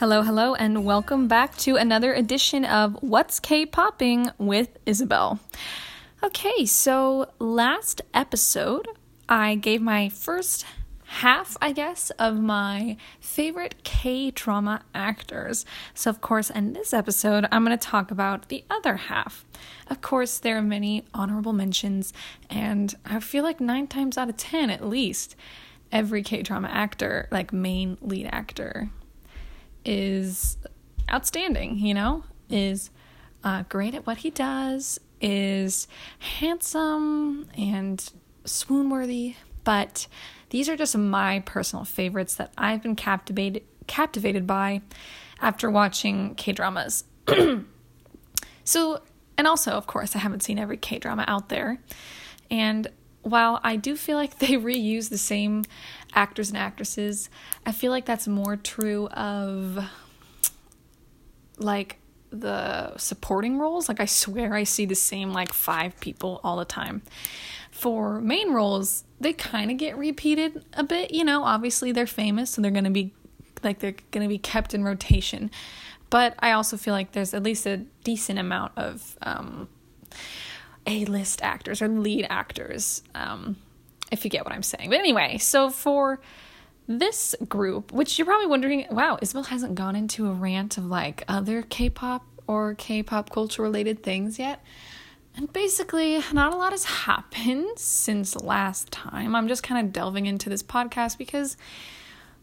Hello, 0.00 0.22
hello, 0.22 0.56
and 0.56 0.84
welcome 0.84 1.28
back 1.28 1.56
to 1.58 1.76
another 1.76 2.12
edition 2.12 2.64
of 2.64 2.96
What's 3.00 3.38
K 3.38 3.64
Popping 3.64 4.28
with 4.38 4.76
Isabel. 4.84 5.38
Okay, 6.20 6.66
so 6.66 7.30
last 7.38 8.02
episode, 8.12 8.88
I 9.28 9.54
gave 9.54 9.80
my 9.80 10.08
first 10.08 10.66
half, 11.04 11.56
I 11.62 11.70
guess, 11.70 12.10
of 12.18 12.40
my 12.40 12.96
favorite 13.20 13.84
K 13.84 14.32
drama 14.32 14.82
actors. 14.96 15.64
So, 15.94 16.10
of 16.10 16.20
course, 16.20 16.50
in 16.50 16.72
this 16.72 16.92
episode, 16.92 17.46
I'm 17.52 17.64
going 17.64 17.78
to 17.78 17.86
talk 17.86 18.10
about 18.10 18.48
the 18.48 18.64
other 18.68 18.96
half. 18.96 19.44
Of 19.86 20.00
course, 20.00 20.38
there 20.38 20.58
are 20.58 20.62
many 20.62 21.04
honorable 21.14 21.52
mentions, 21.52 22.12
and 22.50 22.92
I 23.06 23.20
feel 23.20 23.44
like 23.44 23.60
nine 23.60 23.86
times 23.86 24.18
out 24.18 24.28
of 24.28 24.36
ten, 24.36 24.70
at 24.70 24.84
least, 24.84 25.36
every 25.92 26.24
K 26.24 26.42
drama 26.42 26.68
actor, 26.68 27.28
like 27.30 27.52
main 27.52 27.96
lead 28.00 28.26
actor, 28.32 28.90
is 29.84 30.56
outstanding, 31.10 31.78
you 31.78 31.94
know, 31.94 32.24
is 32.48 32.90
uh, 33.42 33.64
great 33.68 33.94
at 33.94 34.06
what 34.06 34.18
he 34.18 34.30
does, 34.30 34.98
is 35.20 35.86
handsome 36.18 37.48
and 37.56 38.12
swoon 38.44 38.90
worthy. 38.90 39.36
But 39.64 40.06
these 40.50 40.68
are 40.68 40.76
just 40.76 40.96
my 40.96 41.40
personal 41.40 41.84
favorites 41.84 42.34
that 42.36 42.52
I've 42.56 42.82
been 42.82 42.96
captivated 42.96 43.64
captivated 43.86 44.46
by 44.46 44.80
after 45.40 45.70
watching 45.70 46.34
K 46.36 46.52
dramas. 46.52 47.04
so, 48.64 49.02
and 49.36 49.46
also, 49.46 49.72
of 49.72 49.86
course, 49.86 50.16
I 50.16 50.20
haven't 50.20 50.42
seen 50.42 50.58
every 50.58 50.76
K 50.76 50.98
drama 50.98 51.24
out 51.28 51.48
there. 51.48 51.80
And 52.50 52.88
while 53.22 53.60
I 53.62 53.76
do 53.76 53.96
feel 53.96 54.16
like 54.16 54.38
they 54.38 54.52
reuse 54.52 55.10
the 55.10 55.18
same 55.18 55.64
actors 56.14 56.48
and 56.48 56.58
actresses, 56.58 57.28
I 57.66 57.72
feel 57.72 57.90
like 57.90 58.06
that's 58.06 58.26
more 58.28 58.56
true 58.56 59.08
of 59.08 59.84
like 61.58 61.98
the 62.30 62.96
supporting 62.96 63.58
roles. 63.58 63.88
Like 63.88 64.00
I 64.00 64.06
swear 64.06 64.54
I 64.54 64.64
see 64.64 64.86
the 64.86 64.94
same 64.94 65.32
like 65.32 65.52
five 65.52 65.98
people 66.00 66.40
all 66.42 66.56
the 66.56 66.64
time. 66.64 67.02
For 67.70 68.20
main 68.20 68.52
roles, 68.52 69.04
they 69.20 69.32
kind 69.32 69.70
of 69.70 69.76
get 69.76 69.96
repeated 69.96 70.64
a 70.74 70.84
bit, 70.84 71.12
you 71.12 71.24
know, 71.24 71.44
obviously 71.44 71.92
they're 71.92 72.06
famous, 72.06 72.50
so 72.50 72.62
they're 72.62 72.70
going 72.70 72.84
to 72.84 72.90
be 72.90 73.12
like 73.62 73.78
they're 73.78 73.96
going 74.10 74.22
to 74.22 74.28
be 74.28 74.38
kept 74.38 74.74
in 74.74 74.84
rotation. 74.84 75.50
But 76.10 76.34
I 76.38 76.52
also 76.52 76.76
feel 76.76 76.94
like 76.94 77.12
there's 77.12 77.34
at 77.34 77.42
least 77.42 77.66
a 77.66 77.78
decent 78.04 78.38
amount 78.38 78.72
of 78.76 79.16
um 79.22 79.68
a-list 80.86 81.42
actors 81.42 81.80
or 81.80 81.88
lead 81.88 82.26
actors, 82.28 83.02
um, 83.14 83.56
if 84.14 84.24
you 84.24 84.30
get 84.30 84.44
what 84.44 84.54
I'm 84.54 84.62
saying. 84.62 84.88
But 84.88 84.98
anyway, 84.98 85.36
so 85.38 85.68
for 85.68 86.20
this 86.86 87.34
group, 87.48 87.92
which 87.92 88.18
you're 88.18 88.26
probably 88.26 88.46
wondering, 88.46 88.86
wow, 88.90 89.18
Isabel 89.20 89.44
hasn't 89.44 89.74
gone 89.74 89.96
into 89.96 90.26
a 90.28 90.32
rant 90.32 90.78
of 90.78 90.86
like 90.86 91.24
other 91.28 91.62
K-pop 91.62 92.24
or 92.46 92.74
K-pop 92.74 93.30
culture 93.30 93.62
related 93.62 94.02
things 94.02 94.38
yet. 94.38 94.62
And 95.36 95.52
basically, 95.52 96.22
not 96.32 96.52
a 96.52 96.56
lot 96.56 96.70
has 96.70 96.84
happened 96.84 97.78
since 97.78 98.36
last 98.36 98.92
time. 98.92 99.34
I'm 99.34 99.48
just 99.48 99.64
kind 99.64 99.84
of 99.84 99.92
delving 99.92 100.26
into 100.26 100.48
this 100.48 100.62
podcast 100.62 101.18
because 101.18 101.56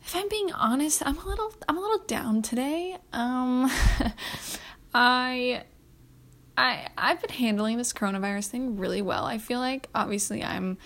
if 0.03 0.15
I'm 0.15 0.27
being 0.27 0.51
honest, 0.51 1.01
I'm 1.05 1.17
a 1.17 1.25
little 1.25 1.53
I'm 1.69 1.77
a 1.77 1.81
little 1.81 2.03
down 2.05 2.41
today. 2.41 2.97
Um 3.13 3.71
I 4.93 5.63
I 6.57 6.89
I've 6.97 7.21
been 7.21 7.29
handling 7.29 7.77
this 7.77 7.93
coronavirus 7.93 8.47
thing 8.47 8.77
really 8.77 9.01
well. 9.01 9.23
I 9.23 9.37
feel 9.37 9.59
like 9.59 9.87
obviously 9.95 10.43
I'm 10.43 10.77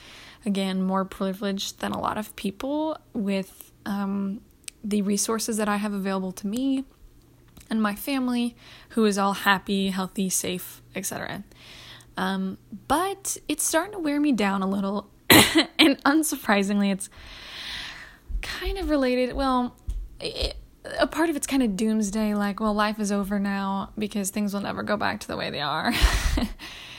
again 0.45 0.81
more 0.81 1.05
privileged 1.05 1.79
than 1.79 1.91
a 1.91 1.99
lot 1.99 2.17
of 2.17 2.35
people 2.35 2.97
with 3.13 3.71
um, 3.85 4.41
the 4.83 5.01
resources 5.01 5.57
that 5.57 5.67
I 5.67 5.77
have 5.77 5.93
available 5.93 6.31
to 6.33 6.47
me 6.47 6.85
and 7.69 7.81
my 7.81 7.95
family, 7.95 8.55
who 8.89 9.05
is 9.05 9.17
all 9.17 9.33
happy, 9.33 9.89
healthy, 9.89 10.29
safe, 10.29 10.81
etc. 10.95 11.43
Um, 12.17 12.57
but 12.87 13.37
it's 13.47 13.63
starting 13.63 13.93
to 13.93 13.99
wear 13.99 14.19
me 14.19 14.31
down 14.31 14.61
a 14.61 14.67
little, 14.67 15.09
and 15.29 16.01
unsurprisingly, 16.03 16.91
it's 16.91 17.09
kind 18.41 18.77
of 18.77 18.89
related. 18.89 19.35
Well, 19.35 19.75
it, 20.19 20.55
a 20.99 21.07
part 21.07 21.29
of 21.29 21.35
it's 21.35 21.47
kind 21.47 21.63
of 21.63 21.75
doomsday, 21.75 22.35
like, 22.35 22.59
well, 22.59 22.73
life 22.73 22.99
is 22.99 23.11
over 23.11 23.39
now 23.39 23.91
because 23.97 24.29
things 24.29 24.53
will 24.53 24.61
never 24.61 24.83
go 24.83 24.97
back 24.97 25.19
to 25.21 25.27
the 25.27 25.35
way 25.35 25.49
they 25.49 25.61
are. 25.61 25.91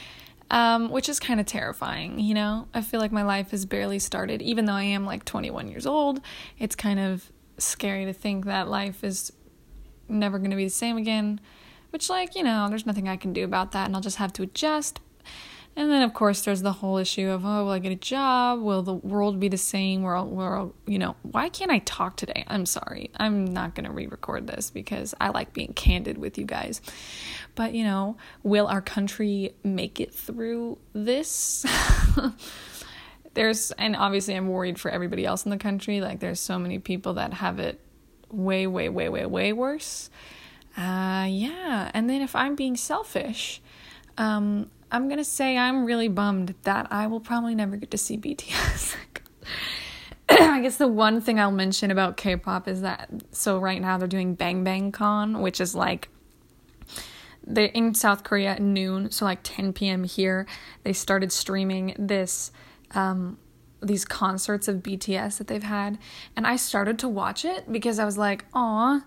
um, 0.51 0.91
which 0.91 1.09
is 1.09 1.19
kind 1.19 1.41
of 1.41 1.47
terrifying, 1.47 2.19
you 2.19 2.35
know? 2.35 2.69
I 2.73 2.83
feel 2.83 3.01
like 3.01 3.13
my 3.13 3.23
life 3.23 3.51
has 3.51 3.67
barely 3.67 3.99
started. 3.99 4.43
Even 4.43 4.65
though 4.65 4.73
I 4.73 4.85
am 4.85 5.05
like 5.05 5.25
21 5.25 5.69
years 5.69 5.87
old, 5.87 6.21
it's 6.59 6.77
kind 6.77 7.01
of 7.01 7.31
scary 7.59 8.05
to 8.05 8.13
think 8.13 8.45
that 8.45 8.69
life 8.69 9.03
is 9.03 9.33
never 10.09 10.39
going 10.39 10.51
to 10.51 10.57
be 10.57 10.65
the 10.65 10.71
same 10.71 10.97
again. 10.97 11.41
Which, 11.91 12.11
like, 12.11 12.35
you 12.35 12.43
know, 12.43 12.69
there's 12.69 12.87
nothing 12.87 13.09
I 13.09 13.17
can 13.17 13.33
do 13.33 13.45
about 13.45 13.73
that, 13.73 13.87
and 13.87 13.95
I'll 13.95 14.03
just 14.03 14.19
have 14.19 14.33
to 14.35 14.43
adjust. 14.43 15.01
And 15.79 15.91
then, 15.91 16.01
of 16.01 16.15
course, 16.15 16.41
there's 16.41 16.63
the 16.63 16.73
whole 16.73 16.97
issue 16.97 17.29
of, 17.29 17.45
oh, 17.45 17.65
will 17.65 17.73
I 17.73 17.79
get 17.81 17.93
a 17.93 17.97
job? 17.97 18.63
Will 18.63 18.83
the 18.83 18.95
world 18.95 19.39
be 19.39 19.49
the 19.49 19.59
same? 19.59 20.03
Will, 20.03 20.27
will 20.27 20.75
you 20.87 20.99
know, 20.99 21.17
why 21.21 21.51
can't 21.51 21.71
I 21.71 21.81
talk 21.81 22.17
today? 22.17 22.45
I'm 22.49 22.65
sorry. 22.65 23.11
I'm 23.19 23.45
not 23.45 23.75
going 23.75 23.85
to 23.85 23.93
re 23.93 24.07
record 24.07 24.47
this 24.47 24.71
because 24.71 25.15
I 25.21 25.29
like 25.29 25.53
being 25.53 25.75
candid 25.75 26.17
with 26.17 26.39
you 26.39 26.47
guys. 26.47 26.81
But, 27.55 27.75
you 27.75 27.85
know, 27.85 28.17
will 28.43 28.67
our 28.69 28.81
country 28.81 29.55
make 29.63 30.01
it 30.01 30.15
through 30.15 30.79
this? 30.95 31.67
there's, 33.35 33.71
and 33.73 33.97
obviously, 33.97 34.35
I'm 34.35 34.49
worried 34.49 34.81
for 34.81 34.91
everybody 34.91 35.27
else 35.27 35.45
in 35.45 35.51
the 35.51 35.59
country. 35.59 36.01
Like, 36.01 36.21
there's 36.21 36.41
so 36.41 36.59
many 36.59 36.79
people 36.79 37.15
that 37.15 37.35
have 37.35 37.59
it 37.59 37.79
way, 38.31 38.67
way, 38.67 38.89
way, 38.89 39.11
way, 39.11 39.27
way 39.27 39.53
worse. 39.53 40.09
Uh, 40.75 41.27
yeah. 41.29 41.91
And 41.93 42.09
then 42.09 42.23
if 42.23 42.35
I'm 42.35 42.55
being 42.55 42.77
selfish, 42.77 43.61
um, 44.17 44.71
I'm 44.91 45.09
gonna 45.09 45.25
say 45.25 45.57
I'm 45.57 45.85
really 45.85 46.09
bummed 46.09 46.55
that 46.63 46.87
I 46.91 47.07
will 47.07 47.21
probably 47.21 47.55
never 47.55 47.77
get 47.77 47.91
to 47.91 47.99
see 47.99 48.17
BTS. 48.17 48.97
I 50.29 50.61
guess 50.61 50.77
the 50.77 50.89
one 50.89 51.21
thing 51.21 51.39
I'll 51.39 51.53
mention 51.53 51.91
about 51.91 52.17
K-pop 52.17 52.67
is 52.67 52.81
that 52.81 53.09
so 53.31 53.59
right 53.59 53.81
now 53.81 53.97
they're 53.97 54.09
doing 54.09 54.35
Bang 54.35 54.65
Bang 54.65 54.91
Con, 54.91 55.41
which 55.41 55.61
is 55.61 55.75
like 55.75 56.09
they 57.47 57.67
in 57.67 57.95
South 57.95 58.25
Korea 58.25 58.51
at 58.51 58.63
noon, 58.63 59.13
so 59.13 59.25
like 59.25 59.41
10 59.45 59.73
p.m. 59.73 60.03
here. 60.05 60.47
They 60.83 60.93
started 60.93 61.31
streaming 61.31 61.95
this 61.99 62.51
um, 62.93 63.39
these 63.81 64.05
concerts 64.05 64.67
of 64.67 64.77
BTS 64.77 65.39
that 65.39 65.47
they've 65.47 65.63
had, 65.63 65.99
and 66.35 66.47
I 66.47 66.57
started 66.57 66.99
to 67.01 67.09
watch 67.09 67.45
it 67.45 67.71
because 67.71 68.01
I 68.01 68.05
was 68.05 68.19
like, 68.19 68.47
"Aw, 68.53 69.05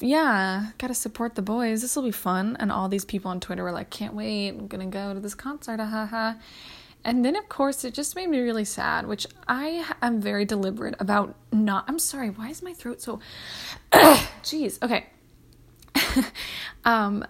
yeah, 0.00 0.70
gotta 0.78 0.94
support 0.94 1.34
the 1.34 1.42
boys. 1.42 1.82
This 1.82 1.96
will 1.96 2.02
be 2.02 2.10
fun. 2.10 2.56
And 2.58 2.72
all 2.72 2.88
these 2.88 3.04
people 3.04 3.30
on 3.30 3.40
Twitter 3.40 3.62
were 3.62 3.72
like, 3.72 3.90
can't 3.90 4.14
wait. 4.14 4.48
I'm 4.48 4.66
gonna 4.66 4.86
go 4.86 5.14
to 5.14 5.20
this 5.20 5.34
concert. 5.34 5.80
Haha. 5.80 6.34
And 7.02 7.24
then, 7.24 7.34
of 7.34 7.48
course, 7.48 7.84
it 7.84 7.94
just 7.94 8.14
made 8.14 8.28
me 8.28 8.40
really 8.40 8.64
sad, 8.64 9.06
which 9.06 9.26
I 9.48 9.90
am 10.02 10.20
very 10.20 10.44
deliberate 10.44 10.94
about 10.98 11.34
not. 11.50 11.84
I'm 11.88 11.98
sorry, 11.98 12.28
why 12.28 12.50
is 12.50 12.62
my 12.62 12.74
throat 12.74 13.00
so. 13.00 13.20
Jeez, 13.92 14.82
okay. 14.82 15.06
um, 16.84 17.24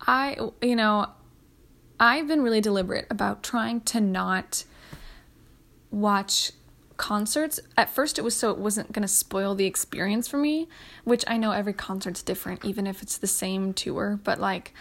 I, 0.00 0.36
you 0.62 0.76
know, 0.76 1.08
I've 1.98 2.28
been 2.28 2.42
really 2.42 2.60
deliberate 2.60 3.06
about 3.10 3.42
trying 3.42 3.80
to 3.82 4.00
not 4.00 4.64
watch 5.90 6.52
concerts, 7.00 7.58
at 7.78 7.88
first 7.88 8.18
it 8.18 8.22
was 8.22 8.36
so 8.36 8.50
it 8.50 8.58
wasn't 8.58 8.92
going 8.92 9.00
to 9.02 9.08
spoil 9.08 9.54
the 9.54 9.64
experience 9.64 10.28
for 10.28 10.36
me, 10.36 10.68
which 11.04 11.24
I 11.26 11.38
know 11.38 11.50
every 11.50 11.72
concert's 11.72 12.22
different, 12.22 12.62
even 12.62 12.86
if 12.86 13.00
it's 13.00 13.16
the 13.16 13.26
same 13.26 13.72
tour, 13.72 14.20
but 14.22 14.38
like 14.38 14.74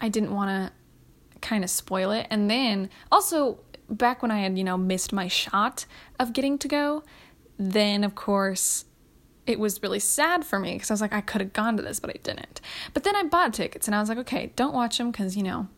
I 0.00 0.08
didn't 0.08 0.34
want 0.34 0.48
to 0.48 1.38
kind 1.46 1.62
of 1.62 1.68
spoil 1.68 2.12
it. 2.12 2.28
And 2.30 2.50
then 2.50 2.88
also, 3.12 3.58
back 3.90 4.22
when 4.22 4.30
I 4.30 4.40
had, 4.40 4.56
you 4.56 4.64
know, 4.64 4.78
missed 4.78 5.12
my 5.12 5.28
shot 5.28 5.84
of 6.18 6.32
getting 6.32 6.56
to 6.58 6.66
go, 6.66 7.04
then 7.58 8.04
of 8.04 8.14
course 8.14 8.86
it 9.46 9.60
was 9.60 9.82
really 9.82 10.00
sad 10.00 10.46
for 10.46 10.58
me 10.58 10.72
because 10.72 10.90
I 10.90 10.94
was 10.94 11.02
like, 11.02 11.12
I 11.12 11.20
could 11.20 11.42
have 11.42 11.52
gone 11.52 11.76
to 11.76 11.82
this, 11.82 12.00
but 12.00 12.08
I 12.08 12.18
didn't. 12.22 12.62
But 12.94 13.04
then 13.04 13.14
I 13.14 13.22
bought 13.22 13.52
tickets 13.52 13.86
and 13.86 13.94
I 13.94 14.00
was 14.00 14.08
like, 14.08 14.18
okay, 14.18 14.52
don't 14.56 14.74
watch 14.74 14.96
them 14.96 15.10
because, 15.10 15.36
you 15.36 15.42
know, 15.42 15.68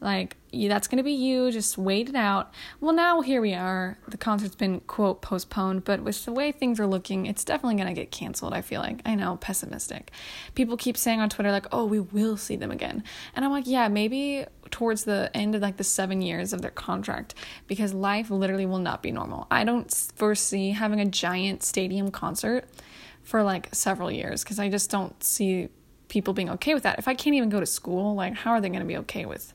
like, 0.00 0.36
that's 0.52 0.88
going 0.88 0.96
to 0.96 1.02
be 1.04 1.12
you. 1.12 1.50
Just 1.50 1.76
wait 1.76 2.08
it 2.08 2.14
out. 2.14 2.52
Well, 2.80 2.94
now 2.94 3.20
here 3.20 3.40
we 3.40 3.52
are. 3.52 3.98
The 4.08 4.16
concert's 4.16 4.54
been, 4.54 4.80
quote, 4.80 5.20
postponed, 5.20 5.84
but 5.84 6.02
with 6.02 6.24
the 6.24 6.32
way 6.32 6.52
things 6.52 6.80
are 6.80 6.86
looking, 6.86 7.26
it's 7.26 7.44
definitely 7.44 7.76
going 7.76 7.94
to 7.94 8.00
get 8.00 8.10
canceled, 8.10 8.54
I 8.54 8.62
feel 8.62 8.80
like. 8.80 9.02
I 9.04 9.14
know, 9.14 9.36
pessimistic. 9.36 10.10
People 10.54 10.76
keep 10.76 10.96
saying 10.96 11.20
on 11.20 11.28
Twitter, 11.28 11.52
like, 11.52 11.66
oh, 11.70 11.84
we 11.84 12.00
will 12.00 12.38
see 12.38 12.56
them 12.56 12.70
again. 12.70 13.04
And 13.36 13.44
I'm 13.44 13.50
like, 13.50 13.66
yeah, 13.66 13.88
maybe 13.88 14.46
towards 14.70 15.04
the 15.04 15.30
end 15.34 15.54
of 15.54 15.62
like 15.62 15.76
the 15.76 15.84
seven 15.84 16.22
years 16.22 16.52
of 16.52 16.62
their 16.62 16.70
contract 16.70 17.34
because 17.66 17.92
life 17.92 18.30
literally 18.30 18.66
will 18.66 18.78
not 18.78 19.02
be 19.02 19.10
normal. 19.10 19.46
I 19.50 19.64
don't 19.64 19.92
foresee 20.14 20.70
having 20.70 21.00
a 21.00 21.06
giant 21.06 21.62
stadium 21.62 22.10
concert 22.10 22.68
for 23.22 23.42
like 23.42 23.68
several 23.74 24.10
years 24.10 24.42
because 24.42 24.58
I 24.58 24.68
just 24.68 24.90
don't 24.90 25.22
see 25.22 25.68
people 26.08 26.34
being 26.34 26.50
okay 26.50 26.74
with 26.74 26.84
that. 26.84 26.98
If 26.98 27.08
I 27.08 27.14
can't 27.14 27.34
even 27.36 27.48
go 27.48 27.60
to 27.60 27.66
school, 27.66 28.14
like, 28.14 28.34
how 28.34 28.52
are 28.52 28.60
they 28.60 28.68
going 28.68 28.80
to 28.80 28.86
be 28.86 28.96
okay 28.98 29.26
with? 29.26 29.52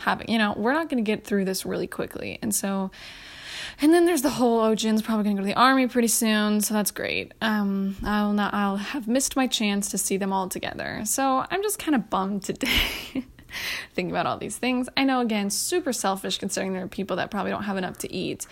Having, 0.00 0.30
you 0.30 0.38
know, 0.38 0.54
we're 0.56 0.72
not 0.72 0.88
going 0.88 1.02
to 1.02 1.06
get 1.06 1.24
through 1.24 1.44
this 1.44 1.64
really 1.64 1.86
quickly. 1.86 2.38
And 2.42 2.54
so, 2.54 2.90
and 3.80 3.94
then 3.94 4.06
there's 4.06 4.22
the 4.22 4.30
whole 4.30 4.60
oh 4.60 4.74
Jin's 4.74 5.02
probably 5.02 5.24
gonna 5.24 5.36
go 5.36 5.40
to 5.42 5.46
the 5.46 5.54
army 5.54 5.86
pretty 5.86 6.08
soon, 6.08 6.60
so 6.60 6.74
that's 6.74 6.90
great. 6.90 7.32
Um, 7.40 7.96
I'll 8.04 8.32
not 8.32 8.52
I'll 8.52 8.76
have 8.76 9.08
missed 9.08 9.36
my 9.36 9.46
chance 9.46 9.90
to 9.90 9.98
see 9.98 10.16
them 10.16 10.32
all 10.32 10.48
together. 10.48 11.02
So 11.04 11.44
I'm 11.50 11.62
just 11.62 11.78
kind 11.78 11.94
of 11.94 12.10
bummed 12.10 12.42
today. 12.42 12.68
thinking 13.94 14.12
about 14.12 14.26
all 14.26 14.38
these 14.38 14.56
things. 14.56 14.88
I 14.96 15.02
know 15.04 15.20
again, 15.20 15.50
super 15.50 15.92
selfish 15.92 16.38
considering 16.38 16.72
there 16.72 16.84
are 16.84 16.88
people 16.88 17.16
that 17.16 17.30
probably 17.30 17.50
don't 17.50 17.64
have 17.64 17.76
enough 17.76 17.98
to 17.98 18.12
eat 18.12 18.46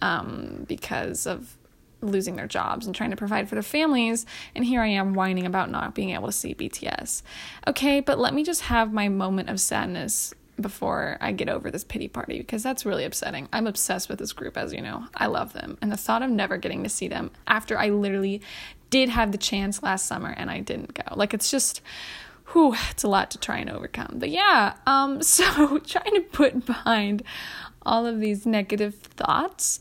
um, 0.00 0.64
because 0.68 1.26
of 1.26 1.56
losing 2.00 2.36
their 2.36 2.46
jobs 2.46 2.86
and 2.86 2.94
trying 2.94 3.10
to 3.10 3.16
provide 3.16 3.48
for 3.48 3.54
their 3.54 3.62
families. 3.62 4.26
And 4.54 4.64
here 4.64 4.80
I 4.80 4.88
am 4.88 5.14
whining 5.14 5.46
about 5.46 5.70
not 5.70 5.94
being 5.94 6.10
able 6.10 6.26
to 6.26 6.32
see 6.32 6.54
BTS. 6.54 7.22
Okay, 7.66 8.00
but 8.00 8.18
let 8.18 8.34
me 8.34 8.44
just 8.44 8.62
have 8.62 8.92
my 8.92 9.08
moment 9.08 9.48
of 9.48 9.60
sadness 9.60 10.34
before 10.60 11.18
I 11.20 11.32
get 11.32 11.48
over 11.48 11.70
this 11.70 11.84
pity 11.84 12.08
party 12.08 12.38
because 12.38 12.62
that's 12.62 12.86
really 12.86 13.04
upsetting. 13.04 13.48
I'm 13.52 13.66
obsessed 13.66 14.08
with 14.08 14.18
this 14.18 14.32
group, 14.32 14.56
as 14.56 14.72
you 14.72 14.80
know. 14.80 15.06
I 15.14 15.26
love 15.26 15.52
them. 15.52 15.78
And 15.82 15.90
the 15.90 15.96
thought 15.96 16.22
of 16.22 16.30
never 16.30 16.56
getting 16.56 16.82
to 16.84 16.88
see 16.88 17.08
them 17.08 17.30
after 17.46 17.78
I 17.78 17.90
literally 17.90 18.40
did 18.90 19.08
have 19.08 19.32
the 19.32 19.38
chance 19.38 19.82
last 19.82 20.06
summer 20.06 20.30
and 20.30 20.50
I 20.50 20.60
didn't 20.60 20.94
go. 20.94 21.14
Like, 21.14 21.34
it's 21.34 21.50
just. 21.50 21.80
Whew, 22.52 22.74
it's 22.90 23.02
a 23.02 23.08
lot 23.08 23.30
to 23.30 23.38
try 23.38 23.56
and 23.56 23.70
overcome. 23.70 24.16
But 24.18 24.28
yeah, 24.28 24.74
um, 24.86 25.22
so 25.22 25.78
trying 25.78 26.12
to 26.14 26.20
put 26.30 26.66
behind 26.66 27.22
all 27.86 28.06
of 28.06 28.20
these 28.20 28.44
negative 28.44 28.94
thoughts, 28.96 29.80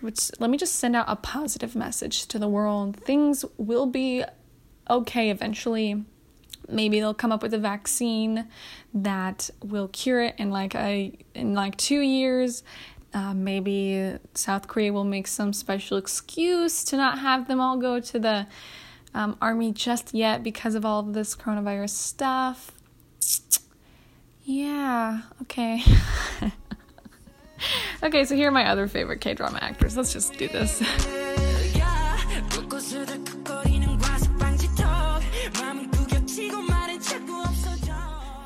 which 0.00 0.30
let 0.40 0.50
me 0.50 0.58
just 0.58 0.74
send 0.74 0.96
out 0.96 1.06
a 1.08 1.16
positive 1.16 1.76
message 1.76 2.26
to 2.26 2.40
the 2.40 2.48
world. 2.48 2.96
Things 2.96 3.44
will 3.56 3.86
be 3.86 4.24
okay 4.90 5.30
eventually. 5.30 6.04
Maybe 6.72 7.00
they'll 7.00 7.14
come 7.14 7.32
up 7.32 7.42
with 7.42 7.54
a 7.54 7.58
vaccine 7.58 8.48
that 8.94 9.50
will 9.62 9.88
cure 9.88 10.22
it 10.22 10.34
in 10.38 10.50
like 10.50 10.74
a 10.74 11.12
in 11.34 11.54
like 11.54 11.76
2 11.76 12.00
years. 12.00 12.62
Uh, 13.14 13.34
maybe 13.34 14.14
South 14.34 14.68
Korea 14.68 14.92
will 14.92 15.04
make 15.04 15.26
some 15.26 15.52
special 15.52 15.98
excuse 15.98 16.82
to 16.84 16.96
not 16.96 17.18
have 17.18 17.46
them 17.46 17.60
all 17.60 17.76
go 17.76 18.00
to 18.00 18.18
the 18.18 18.46
um, 19.14 19.36
army 19.40 19.72
just 19.72 20.14
yet 20.14 20.42
because 20.42 20.74
of 20.74 20.84
all 20.86 21.00
of 21.00 21.12
this 21.12 21.36
coronavirus 21.36 21.90
stuff. 21.90 22.72
Yeah, 24.44 25.20
okay. 25.42 25.82
okay, 28.02 28.24
so 28.24 28.34
here 28.34 28.48
are 28.48 28.52
my 28.52 28.68
other 28.68 28.88
favorite 28.88 29.20
K 29.20 29.34
drama 29.34 29.58
actors. 29.60 29.96
Let's 29.96 30.12
just 30.12 30.36
do 30.38 30.48
this. 30.48 30.82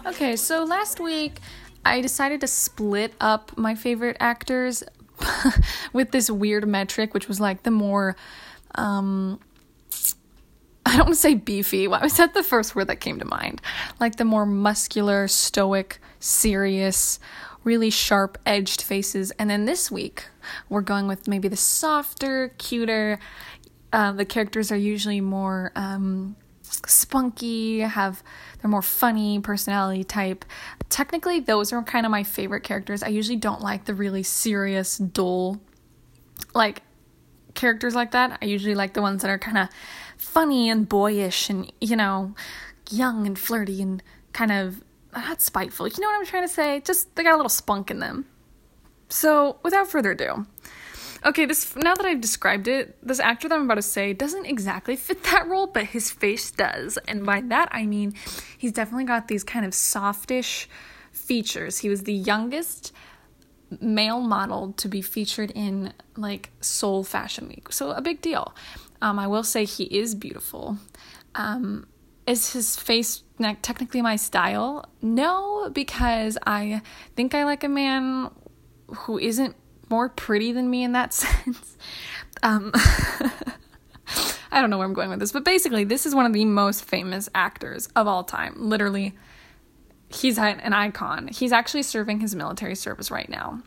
Okay, 0.06 0.36
so 0.36 0.64
last 0.64 1.00
week 1.00 1.40
I 1.84 2.00
decided 2.00 2.40
to 2.40 2.46
split 2.46 3.14
up 3.20 3.56
my 3.56 3.74
favorite 3.74 4.16
actors 4.20 4.82
with 5.92 6.10
this 6.10 6.30
weird 6.30 6.66
metric, 6.66 7.14
which 7.14 7.28
was 7.28 7.40
like 7.40 7.62
the 7.62 7.70
more 7.70 8.16
um, 8.74 9.40
I 10.84 10.90
don't 10.96 11.06
want 11.06 11.14
to 11.14 11.20
say 11.20 11.34
beefy. 11.34 11.88
Why 11.88 12.00
was 12.00 12.16
that 12.16 12.32
the 12.32 12.44
first 12.44 12.76
word 12.76 12.86
that 12.86 13.00
came 13.00 13.18
to 13.18 13.24
mind? 13.24 13.60
Like 13.98 14.16
the 14.16 14.24
more 14.24 14.46
muscular, 14.46 15.26
stoic, 15.26 15.98
serious, 16.20 17.18
really 17.64 17.90
sharp 17.90 18.38
edged 18.46 18.82
faces. 18.82 19.32
And 19.32 19.50
then 19.50 19.64
this 19.64 19.90
week, 19.90 20.28
we're 20.68 20.82
going 20.82 21.08
with 21.08 21.26
maybe 21.26 21.48
the 21.48 21.56
softer, 21.56 22.54
cuter. 22.58 23.18
Uh, 23.92 24.12
the 24.12 24.24
characters 24.24 24.70
are 24.70 24.76
usually 24.76 25.20
more 25.20 25.72
um, 25.74 26.36
spunky, 26.86 27.80
have 27.80 28.22
they're 28.60 28.70
more 28.70 28.82
funny 28.82 29.40
personality 29.40 30.04
type. 30.04 30.44
Technically, 30.88 31.40
those 31.40 31.72
are 31.72 31.82
kind 31.82 32.06
of 32.06 32.12
my 32.12 32.22
favorite 32.22 32.62
characters. 32.62 33.02
I 33.02 33.08
usually 33.08 33.36
don't 33.36 33.60
like 33.60 33.84
the 33.84 33.94
really 33.94 34.22
serious, 34.22 34.98
dull, 34.98 35.60
like 36.54 36.82
characters 37.54 37.94
like 37.94 38.12
that. 38.12 38.38
I 38.40 38.44
usually 38.46 38.74
like 38.74 38.94
the 38.94 39.02
ones 39.02 39.22
that 39.22 39.30
are 39.30 39.38
kind 39.38 39.58
of 39.58 39.68
funny 40.16 40.70
and 40.70 40.88
boyish 40.88 41.50
and, 41.50 41.72
you 41.80 41.96
know, 41.96 42.34
young 42.90 43.26
and 43.26 43.38
flirty 43.38 43.82
and 43.82 44.02
kind 44.32 44.52
of 44.52 44.82
not 45.14 45.40
spiteful. 45.40 45.88
You 45.88 46.00
know 46.00 46.08
what 46.08 46.18
I'm 46.18 46.26
trying 46.26 46.46
to 46.46 46.52
say? 46.52 46.80
Just 46.80 47.14
they 47.16 47.22
got 47.22 47.34
a 47.34 47.36
little 47.36 47.48
spunk 47.48 47.90
in 47.90 47.98
them. 47.98 48.26
So, 49.08 49.58
without 49.62 49.88
further 49.88 50.12
ado, 50.12 50.46
okay, 51.26 51.44
this 51.44 51.74
now 51.76 51.94
that 51.94 52.06
I've 52.06 52.20
described 52.20 52.68
it, 52.68 52.96
this 53.02 53.20
actor 53.20 53.48
that 53.48 53.54
I'm 53.54 53.64
about 53.64 53.74
to 53.74 53.82
say 53.82 54.12
doesn't 54.12 54.46
exactly 54.46 54.96
fit 54.96 55.22
that 55.24 55.48
role, 55.48 55.66
but 55.66 55.84
his 55.84 56.10
face 56.10 56.50
does. 56.50 56.98
And 57.08 57.26
by 57.26 57.40
that 57.42 57.68
I 57.72 57.84
mean 57.86 58.14
he's 58.56 58.72
definitely 58.72 59.04
got 59.04 59.28
these 59.28 59.44
kind 59.44 59.66
of 59.66 59.74
softish 59.74 60.68
features. 61.12 61.78
He 61.78 61.88
was 61.88 62.04
the 62.04 62.14
youngest 62.14 62.92
male 63.80 64.20
model 64.20 64.72
to 64.74 64.88
be 64.88 65.02
featured 65.02 65.50
in 65.50 65.92
like 66.16 66.50
Seoul 66.60 67.02
Fashion 67.02 67.48
Week. 67.48 67.72
So 67.72 67.90
a 67.90 68.00
big 68.00 68.20
deal. 68.22 68.54
Um, 69.02 69.18
I 69.18 69.26
will 69.26 69.44
say 69.44 69.64
he 69.64 69.84
is 69.84 70.14
beautiful. 70.14 70.78
Um, 71.34 71.86
is 72.26 72.52
his 72.52 72.76
face 72.76 73.22
technically 73.62 74.02
my 74.02 74.16
style? 74.16 74.84
No, 75.02 75.70
because 75.70 76.38
I 76.46 76.82
think 77.14 77.34
I 77.34 77.44
like 77.44 77.62
a 77.62 77.68
man 77.68 78.30
who 78.88 79.18
isn't 79.18 79.54
more 79.88 80.08
pretty 80.08 80.52
than 80.52 80.68
me 80.70 80.84
in 80.84 80.92
that 80.92 81.12
sense. 81.12 81.76
Um, 82.42 82.72
I 84.52 84.60
don't 84.60 84.70
know 84.70 84.78
where 84.78 84.86
I'm 84.86 84.94
going 84.94 85.10
with 85.10 85.18
this, 85.18 85.32
but 85.32 85.44
basically, 85.44 85.84
this 85.84 86.06
is 86.06 86.14
one 86.14 86.26
of 86.26 86.32
the 86.32 86.44
most 86.44 86.84
famous 86.84 87.28
actors 87.34 87.88
of 87.96 88.06
all 88.06 88.24
time. 88.24 88.54
Literally, 88.56 89.14
he's 90.08 90.38
an 90.38 90.72
icon. 90.72 91.28
He's 91.28 91.52
actually 91.52 91.82
serving 91.82 92.20
his 92.20 92.34
military 92.34 92.74
service 92.74 93.10
right 93.10 93.28
now. 93.28 93.62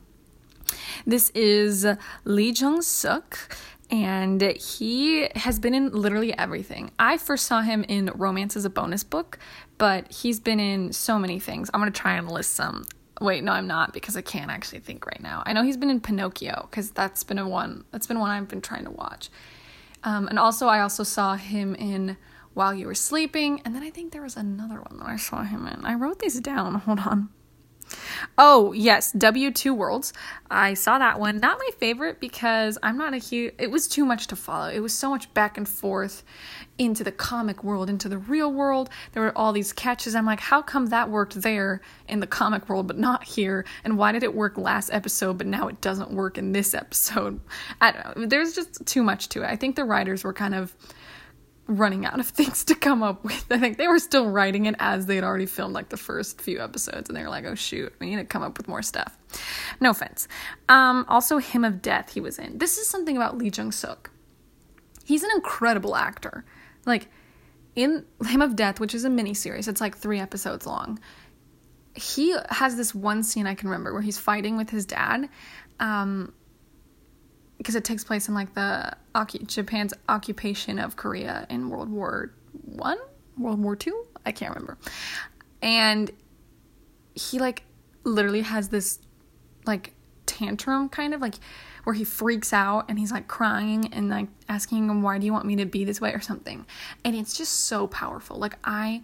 This 1.05 1.29
is 1.31 1.85
Lee 2.25 2.51
Jung 2.51 2.81
Suk 2.81 3.57
and 3.91 4.41
he 4.41 5.27
has 5.35 5.59
been 5.59 5.73
in 5.73 5.89
literally 5.91 6.37
everything. 6.37 6.91
I 6.99 7.17
first 7.17 7.45
saw 7.45 7.61
him 7.61 7.83
in 7.87 8.11
Romance 8.13 8.55
is 8.55 8.65
a 8.65 8.69
Bonus 8.69 9.03
Book, 9.03 9.39
but 9.77 10.11
he's 10.11 10.39
been 10.39 10.59
in 10.59 10.93
so 10.93 11.17
many 11.17 11.39
things. 11.39 11.69
I'm 11.73 11.81
to 11.91 11.99
try 11.99 12.13
and 12.13 12.31
list 12.31 12.53
some. 12.53 12.85
Wait, 13.19 13.43
no, 13.43 13.51
I'm 13.51 13.67
not 13.67 13.93
because 13.93 14.15
I 14.15 14.21
can't 14.21 14.49
actually 14.49 14.79
think 14.79 15.05
right 15.05 15.21
now. 15.21 15.43
I 15.45 15.53
know 15.53 15.63
he's 15.63 15.77
been 15.77 15.89
in 15.89 15.99
Pinocchio 15.99 16.67
because 16.69 16.91
that's 16.91 17.23
been 17.23 17.37
a 17.37 17.47
one. 17.47 17.83
That's 17.91 18.07
been 18.07 18.19
one 18.19 18.29
I've 18.29 18.47
been 18.47 18.61
trying 18.61 18.85
to 18.85 18.91
watch. 18.91 19.29
Um, 20.03 20.27
and 20.27 20.39
also, 20.39 20.67
I 20.67 20.79
also 20.79 21.03
saw 21.03 21.35
him 21.35 21.75
in 21.75 22.17
While 22.53 22.73
You 22.73 22.87
Were 22.87 22.95
Sleeping, 22.95 23.61
and 23.65 23.75
then 23.75 23.83
I 23.83 23.89
think 23.89 24.13
there 24.13 24.21
was 24.21 24.37
another 24.37 24.81
one 24.81 24.97
that 24.99 25.07
I 25.07 25.17
saw 25.17 25.43
him 25.43 25.67
in. 25.67 25.83
I 25.83 25.95
wrote 25.95 26.19
these 26.19 26.39
down. 26.39 26.75
Hold 26.75 26.99
on. 26.99 27.29
Oh, 28.37 28.71
yes, 28.73 29.11
W2 29.13 29.75
Worlds. 29.75 30.13
I 30.49 30.73
saw 30.73 30.99
that 30.99 31.19
one. 31.19 31.37
Not 31.37 31.59
my 31.59 31.69
favorite 31.77 32.19
because 32.19 32.77
I'm 32.81 32.97
not 32.97 33.13
a 33.13 33.17
huge 33.17 33.53
it 33.57 33.71
was 33.71 33.87
too 33.87 34.05
much 34.05 34.27
to 34.27 34.35
follow. 34.35 34.69
It 34.69 34.79
was 34.79 34.93
so 34.93 35.09
much 35.09 35.33
back 35.33 35.57
and 35.57 35.67
forth 35.67 36.23
into 36.77 37.03
the 37.03 37.11
comic 37.11 37.63
world, 37.63 37.89
into 37.89 38.09
the 38.09 38.17
real 38.17 38.51
world. 38.51 38.89
There 39.11 39.23
were 39.23 39.37
all 39.37 39.51
these 39.51 39.73
catches. 39.73 40.15
I'm 40.15 40.25
like, 40.25 40.39
how 40.39 40.61
come 40.61 40.87
that 40.87 41.09
worked 41.09 41.41
there 41.41 41.81
in 42.07 42.19
the 42.19 42.27
comic 42.27 42.69
world 42.69 42.87
but 42.87 42.97
not 42.97 43.23
here? 43.23 43.65
And 43.83 43.97
why 43.97 44.11
did 44.11 44.23
it 44.23 44.33
work 44.33 44.57
last 44.57 44.89
episode 44.91 45.37
but 45.37 45.47
now 45.47 45.67
it 45.67 45.81
doesn't 45.81 46.11
work 46.11 46.37
in 46.37 46.51
this 46.51 46.73
episode? 46.73 47.39
I 47.81 47.91
don't 47.91 48.17
know. 48.17 48.25
There's 48.25 48.53
just 48.53 48.85
too 48.85 49.03
much 49.03 49.29
to 49.29 49.43
it. 49.43 49.47
I 49.47 49.55
think 49.55 49.75
the 49.75 49.83
writers 49.83 50.23
were 50.23 50.33
kind 50.33 50.55
of 50.55 50.75
running 51.69 52.05
out 52.05 52.19
of 52.19 52.27
things 52.27 52.65
to 52.65 52.75
come 52.75 53.03
up 53.03 53.23
with. 53.23 53.45
I 53.49 53.59
think 53.59 53.77
they 53.77 53.87
were 53.87 53.99
still 53.99 54.27
writing 54.27 54.65
it 54.65 54.75
as 54.79 55.05
they 55.05 55.15
had 55.15 55.23
already 55.23 55.45
filmed 55.45 55.73
like 55.73 55.89
the 55.89 55.97
first 55.97 56.41
few 56.41 56.59
episodes, 56.59 57.09
and 57.09 57.15
they 57.15 57.23
were 57.23 57.29
like, 57.29 57.45
"Oh 57.45 57.55
shoot, 57.55 57.93
we 57.99 58.09
need 58.09 58.17
to 58.17 58.25
come 58.25 58.43
up 58.43 58.57
with 58.57 58.67
more 58.67 58.81
stuff." 58.81 59.17
No 59.79 59.91
offense. 59.91 60.27
Um, 60.67 61.05
also, 61.07 61.37
Hymn 61.37 61.63
of 61.63 61.81
Death 61.81 62.13
he 62.13 62.19
was 62.19 62.39
in. 62.39 62.57
This 62.57 62.77
is 62.77 62.87
something 62.87 63.15
about 63.15 63.37
Lee 63.37 63.51
Jung 63.55 63.71
Suk. 63.71 64.11
He's 65.05 65.23
an 65.23 65.29
incredible 65.35 65.95
actor. 65.95 66.43
Like 66.85 67.07
in 67.75 68.05
Hymn 68.25 68.41
of 68.41 68.55
Death, 68.55 68.79
which 68.79 68.93
is 68.93 69.05
a 69.05 69.09
mini 69.09 69.33
series, 69.33 69.67
it's 69.67 69.81
like 69.81 69.97
three 69.97 70.19
episodes 70.19 70.65
long. 70.65 70.99
He 71.95 72.35
has 72.49 72.75
this 72.75 72.93
one 72.93 73.23
scene 73.23 73.47
I 73.47 73.55
can 73.55 73.69
remember 73.69 73.93
where 73.93 74.01
he's 74.01 74.17
fighting 74.17 74.57
with 74.57 74.69
his 74.69 74.85
dad. 74.85 75.29
Um, 75.79 76.33
because 77.59 77.75
it 77.75 77.83
takes 77.83 78.03
place 78.03 78.27
in 78.27 78.33
like 78.33 78.55
the 78.55 78.93
Japan's 79.45 79.93
occupation 80.07 80.79
of 80.79 80.95
Korea 80.95 81.45
in 81.49 81.69
World 81.69 81.89
War 81.89 82.33
One, 82.63 82.97
World 83.37 83.61
War 83.61 83.75
Two. 83.75 84.07
I 84.25 84.31
can't 84.31 84.55
remember. 84.55 84.77
And 85.61 86.09
he 87.13 87.37
like 87.37 87.63
literally 88.03 88.41
has 88.41 88.69
this 88.69 88.99
like 89.65 89.93
tantrum 90.25 90.89
kind 90.89 91.13
of 91.13 91.21
like 91.21 91.35
where 91.83 91.93
he 91.93 92.03
freaks 92.03 92.53
out 92.53 92.85
and 92.87 92.97
he's 92.97 93.11
like 93.11 93.27
crying 93.27 93.91
and 93.93 94.09
like 94.09 94.27
asking 94.47 94.89
him 94.89 95.01
why 95.01 95.17
do 95.17 95.25
you 95.25 95.33
want 95.33 95.45
me 95.45 95.55
to 95.55 95.65
be 95.65 95.83
this 95.83 95.99
way 95.99 96.13
or 96.13 96.21
something 96.21 96.65
and 97.03 97.15
it's 97.15 97.35
just 97.35 97.65
so 97.65 97.87
powerful 97.87 98.37
like 98.37 98.55
i 98.63 99.01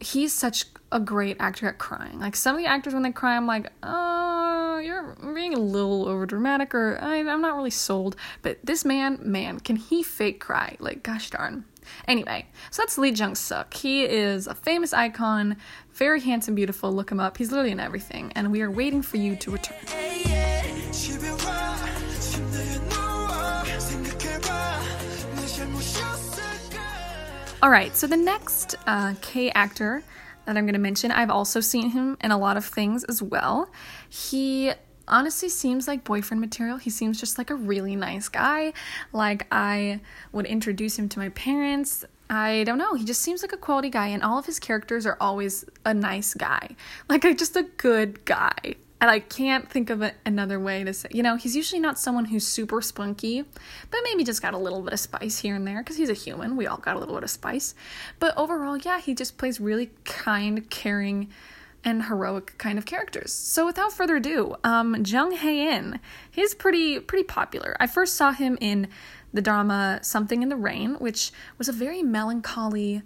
he's 0.00 0.32
such 0.32 0.66
a 0.92 0.98
great 0.98 1.36
actor 1.38 1.68
at 1.68 1.78
crying 1.78 2.18
like 2.18 2.34
some 2.34 2.56
of 2.56 2.62
the 2.62 2.68
actors 2.68 2.92
when 2.92 3.02
they 3.02 3.12
cry 3.12 3.36
i'm 3.36 3.46
like 3.46 3.70
oh 3.82 4.60
you're 4.80 5.16
being 5.34 5.54
a 5.54 5.58
little 5.58 6.08
over 6.08 6.26
dramatic, 6.26 6.74
or 6.74 6.98
I'm 7.00 7.40
not 7.40 7.54
really 7.54 7.70
sold. 7.70 8.16
But 8.42 8.58
this 8.64 8.84
man, 8.84 9.18
man, 9.22 9.60
can 9.60 9.76
he 9.76 10.02
fake 10.02 10.40
cry? 10.40 10.76
Like, 10.78 11.02
gosh 11.02 11.30
darn. 11.30 11.64
Anyway, 12.06 12.46
so 12.70 12.82
that's 12.82 12.98
Lee 12.98 13.10
Jung 13.10 13.34
Suk. 13.34 13.74
He 13.74 14.04
is 14.04 14.46
a 14.46 14.54
famous 14.54 14.92
icon, 14.92 15.56
very 15.92 16.20
handsome, 16.20 16.54
beautiful. 16.54 16.92
Look 16.92 17.10
him 17.10 17.20
up. 17.20 17.36
He's 17.36 17.50
literally 17.50 17.72
in 17.72 17.80
everything, 17.80 18.32
and 18.34 18.52
we 18.52 18.62
are 18.62 18.70
waiting 18.70 19.02
for 19.02 19.16
you 19.16 19.36
to 19.36 19.50
return. 19.50 20.39
All 27.62 27.68
right, 27.68 27.94
so 27.94 28.06
the 28.06 28.16
next 28.16 28.74
uh, 28.86 29.12
K 29.20 29.50
actor 29.50 30.02
that 30.46 30.56
I'm 30.56 30.64
going 30.64 30.72
to 30.72 30.80
mention, 30.80 31.10
I've 31.10 31.28
also 31.28 31.60
seen 31.60 31.90
him 31.90 32.16
in 32.22 32.30
a 32.30 32.38
lot 32.38 32.56
of 32.56 32.64
things 32.64 33.04
as 33.04 33.22
well. 33.22 33.68
He 34.08 34.72
honestly 35.06 35.50
seems 35.50 35.86
like 35.86 36.02
boyfriend 36.02 36.40
material. 36.40 36.78
He 36.78 36.88
seems 36.88 37.20
just 37.20 37.36
like 37.36 37.50
a 37.50 37.54
really 37.54 37.96
nice 37.96 38.30
guy. 38.30 38.72
Like, 39.12 39.46
I 39.52 40.00
would 40.32 40.46
introduce 40.46 40.98
him 40.98 41.10
to 41.10 41.18
my 41.18 41.28
parents. 41.30 42.02
I 42.30 42.64
don't 42.64 42.78
know. 42.78 42.94
He 42.94 43.04
just 43.04 43.20
seems 43.20 43.42
like 43.42 43.52
a 43.52 43.58
quality 43.58 43.90
guy, 43.90 44.06
and 44.06 44.22
all 44.22 44.38
of 44.38 44.46
his 44.46 44.58
characters 44.58 45.04
are 45.04 45.18
always 45.20 45.66
a 45.84 45.92
nice 45.92 46.32
guy. 46.32 46.76
Like, 47.10 47.22
just 47.36 47.56
a 47.56 47.64
good 47.64 48.24
guy 48.24 48.76
and 49.00 49.10
I 49.10 49.20
can't 49.20 49.68
think 49.68 49.88
of 49.90 50.02
a, 50.02 50.12
another 50.26 50.60
way 50.60 50.84
to 50.84 50.92
say. 50.92 51.08
You 51.10 51.22
know, 51.22 51.36
he's 51.36 51.56
usually 51.56 51.80
not 51.80 51.98
someone 51.98 52.26
who's 52.26 52.46
super 52.46 52.82
spunky, 52.82 53.42
but 53.90 54.00
maybe 54.04 54.24
just 54.24 54.42
got 54.42 54.54
a 54.54 54.58
little 54.58 54.82
bit 54.82 54.92
of 54.92 55.00
spice 55.00 55.38
here 55.38 55.54
and 55.54 55.66
there 55.66 55.78
because 55.78 55.96
he's 55.96 56.10
a 56.10 56.14
human. 56.14 56.56
We 56.56 56.66
all 56.66 56.76
got 56.76 56.96
a 56.96 56.98
little 56.98 57.14
bit 57.14 57.24
of 57.24 57.30
spice, 57.30 57.74
but 58.18 58.36
overall, 58.36 58.76
yeah, 58.76 59.00
he 59.00 59.14
just 59.14 59.38
plays 59.38 59.58
really 59.58 59.90
kind, 60.04 60.68
caring, 60.68 61.30
and 61.82 62.04
heroic 62.04 62.58
kind 62.58 62.78
of 62.78 62.84
characters. 62.84 63.32
So 63.32 63.64
without 63.64 63.92
further 63.92 64.16
ado, 64.16 64.56
um, 64.64 65.02
Jung 65.04 65.32
Hae 65.32 65.74
In, 65.74 65.98
he's 66.30 66.54
pretty 66.54 67.00
pretty 67.00 67.24
popular. 67.24 67.76
I 67.80 67.86
first 67.86 68.16
saw 68.16 68.32
him 68.32 68.58
in 68.60 68.88
the 69.32 69.40
drama 69.40 70.00
Something 70.02 70.42
in 70.42 70.48
the 70.48 70.56
Rain, 70.56 70.96
which 70.96 71.32
was 71.56 71.68
a 71.68 71.72
very 71.72 72.02
melancholy, 72.02 73.02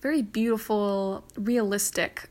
very 0.00 0.22
beautiful, 0.22 1.24
realistic 1.36 2.30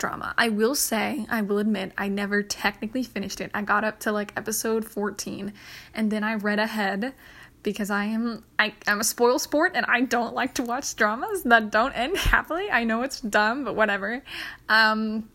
drama. 0.00 0.34
I 0.36 0.48
will 0.48 0.74
say, 0.74 1.26
I 1.30 1.42
will 1.42 1.58
admit, 1.58 1.92
I 1.96 2.08
never 2.08 2.42
technically 2.42 3.04
finished 3.04 3.40
it. 3.40 3.52
I 3.54 3.62
got 3.62 3.84
up 3.84 4.00
to 4.00 4.12
like 4.12 4.32
episode 4.36 4.84
14 4.84 5.52
and 5.94 6.10
then 6.10 6.24
I 6.24 6.34
read 6.34 6.58
ahead 6.58 7.14
because 7.62 7.90
I 7.90 8.06
am 8.06 8.42
I 8.58 8.74
am 8.86 9.00
a 9.00 9.04
spoil 9.04 9.38
sport 9.38 9.72
and 9.74 9.84
I 9.86 10.00
don't 10.00 10.34
like 10.34 10.54
to 10.54 10.62
watch 10.62 10.96
dramas 10.96 11.42
that 11.44 11.70
don't 11.70 11.92
end 11.92 12.16
happily. 12.16 12.70
I 12.70 12.84
know 12.84 13.02
it's 13.02 13.20
dumb, 13.20 13.64
but 13.64 13.76
whatever. 13.76 14.22
Um 14.68 15.28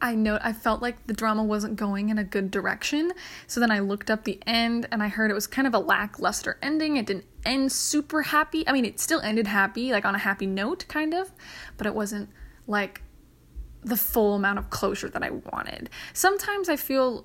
I 0.00 0.14
know 0.14 0.38
I 0.42 0.52
felt 0.52 0.82
like 0.82 1.06
the 1.06 1.14
drama 1.14 1.42
wasn't 1.42 1.76
going 1.76 2.10
in 2.10 2.18
a 2.18 2.24
good 2.24 2.50
direction. 2.50 3.12
So 3.46 3.60
then 3.60 3.70
I 3.70 3.78
looked 3.78 4.10
up 4.10 4.24
the 4.24 4.38
end 4.46 4.86
and 4.92 5.02
I 5.02 5.08
heard 5.08 5.30
it 5.30 5.34
was 5.34 5.46
kind 5.46 5.66
of 5.66 5.72
a 5.72 5.78
lackluster 5.78 6.58
ending. 6.62 6.96
It 6.96 7.06
didn't 7.06 7.24
end 7.46 7.72
super 7.72 8.22
happy. 8.22 8.66
I 8.68 8.72
mean, 8.72 8.84
it 8.84 9.00
still 9.00 9.20
ended 9.20 9.46
happy, 9.46 9.92
like 9.92 10.04
on 10.04 10.14
a 10.14 10.18
happy 10.18 10.46
note 10.46 10.84
kind 10.88 11.14
of, 11.14 11.32
but 11.78 11.86
it 11.86 11.94
wasn't 11.94 12.28
like 12.66 13.02
the 13.86 13.96
full 13.96 14.34
amount 14.34 14.58
of 14.58 14.68
closure 14.68 15.08
that 15.08 15.22
I 15.22 15.30
wanted. 15.30 15.88
Sometimes 16.12 16.68
I 16.68 16.76
feel 16.76 17.24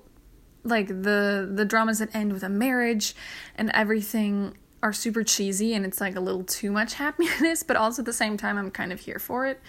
like 0.64 0.86
the 0.86 1.50
the 1.52 1.64
dramas 1.64 1.98
that 1.98 2.14
end 2.14 2.32
with 2.32 2.44
a 2.44 2.48
marriage 2.48 3.14
and 3.56 3.68
everything 3.74 4.56
are 4.80 4.92
super 4.92 5.24
cheesy 5.24 5.74
and 5.74 5.84
it's 5.84 6.00
like 6.00 6.14
a 6.14 6.20
little 6.20 6.44
too 6.44 6.70
much 6.70 6.94
happiness, 7.04 7.62
but 7.62 7.76
also 7.76 8.02
at 8.02 8.06
the 8.06 8.12
same 8.12 8.36
time 8.36 8.56
I'm 8.56 8.70
kind 8.70 8.92
of 8.92 9.00
here 9.00 9.18
for 9.18 9.46
it. 9.46 9.60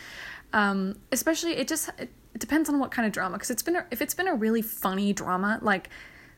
Um, 0.54 0.96
especially 1.12 1.54
it 1.54 1.68
just 1.68 1.90
it, 1.98 2.12
depends 2.38 2.70
on 2.70 2.80
what 2.80 2.92
kind 2.92 3.08
of 3.08 3.12
drama 3.12 3.38
because 3.38 3.50
it's 3.50 3.64
been 3.64 3.76
a, 3.76 3.86
if 3.90 4.02
it's 4.02 4.14
been 4.14 4.28
a 4.28 4.36
really 4.36 4.62
funny 4.62 5.14
drama 5.14 5.60
like 5.62 5.90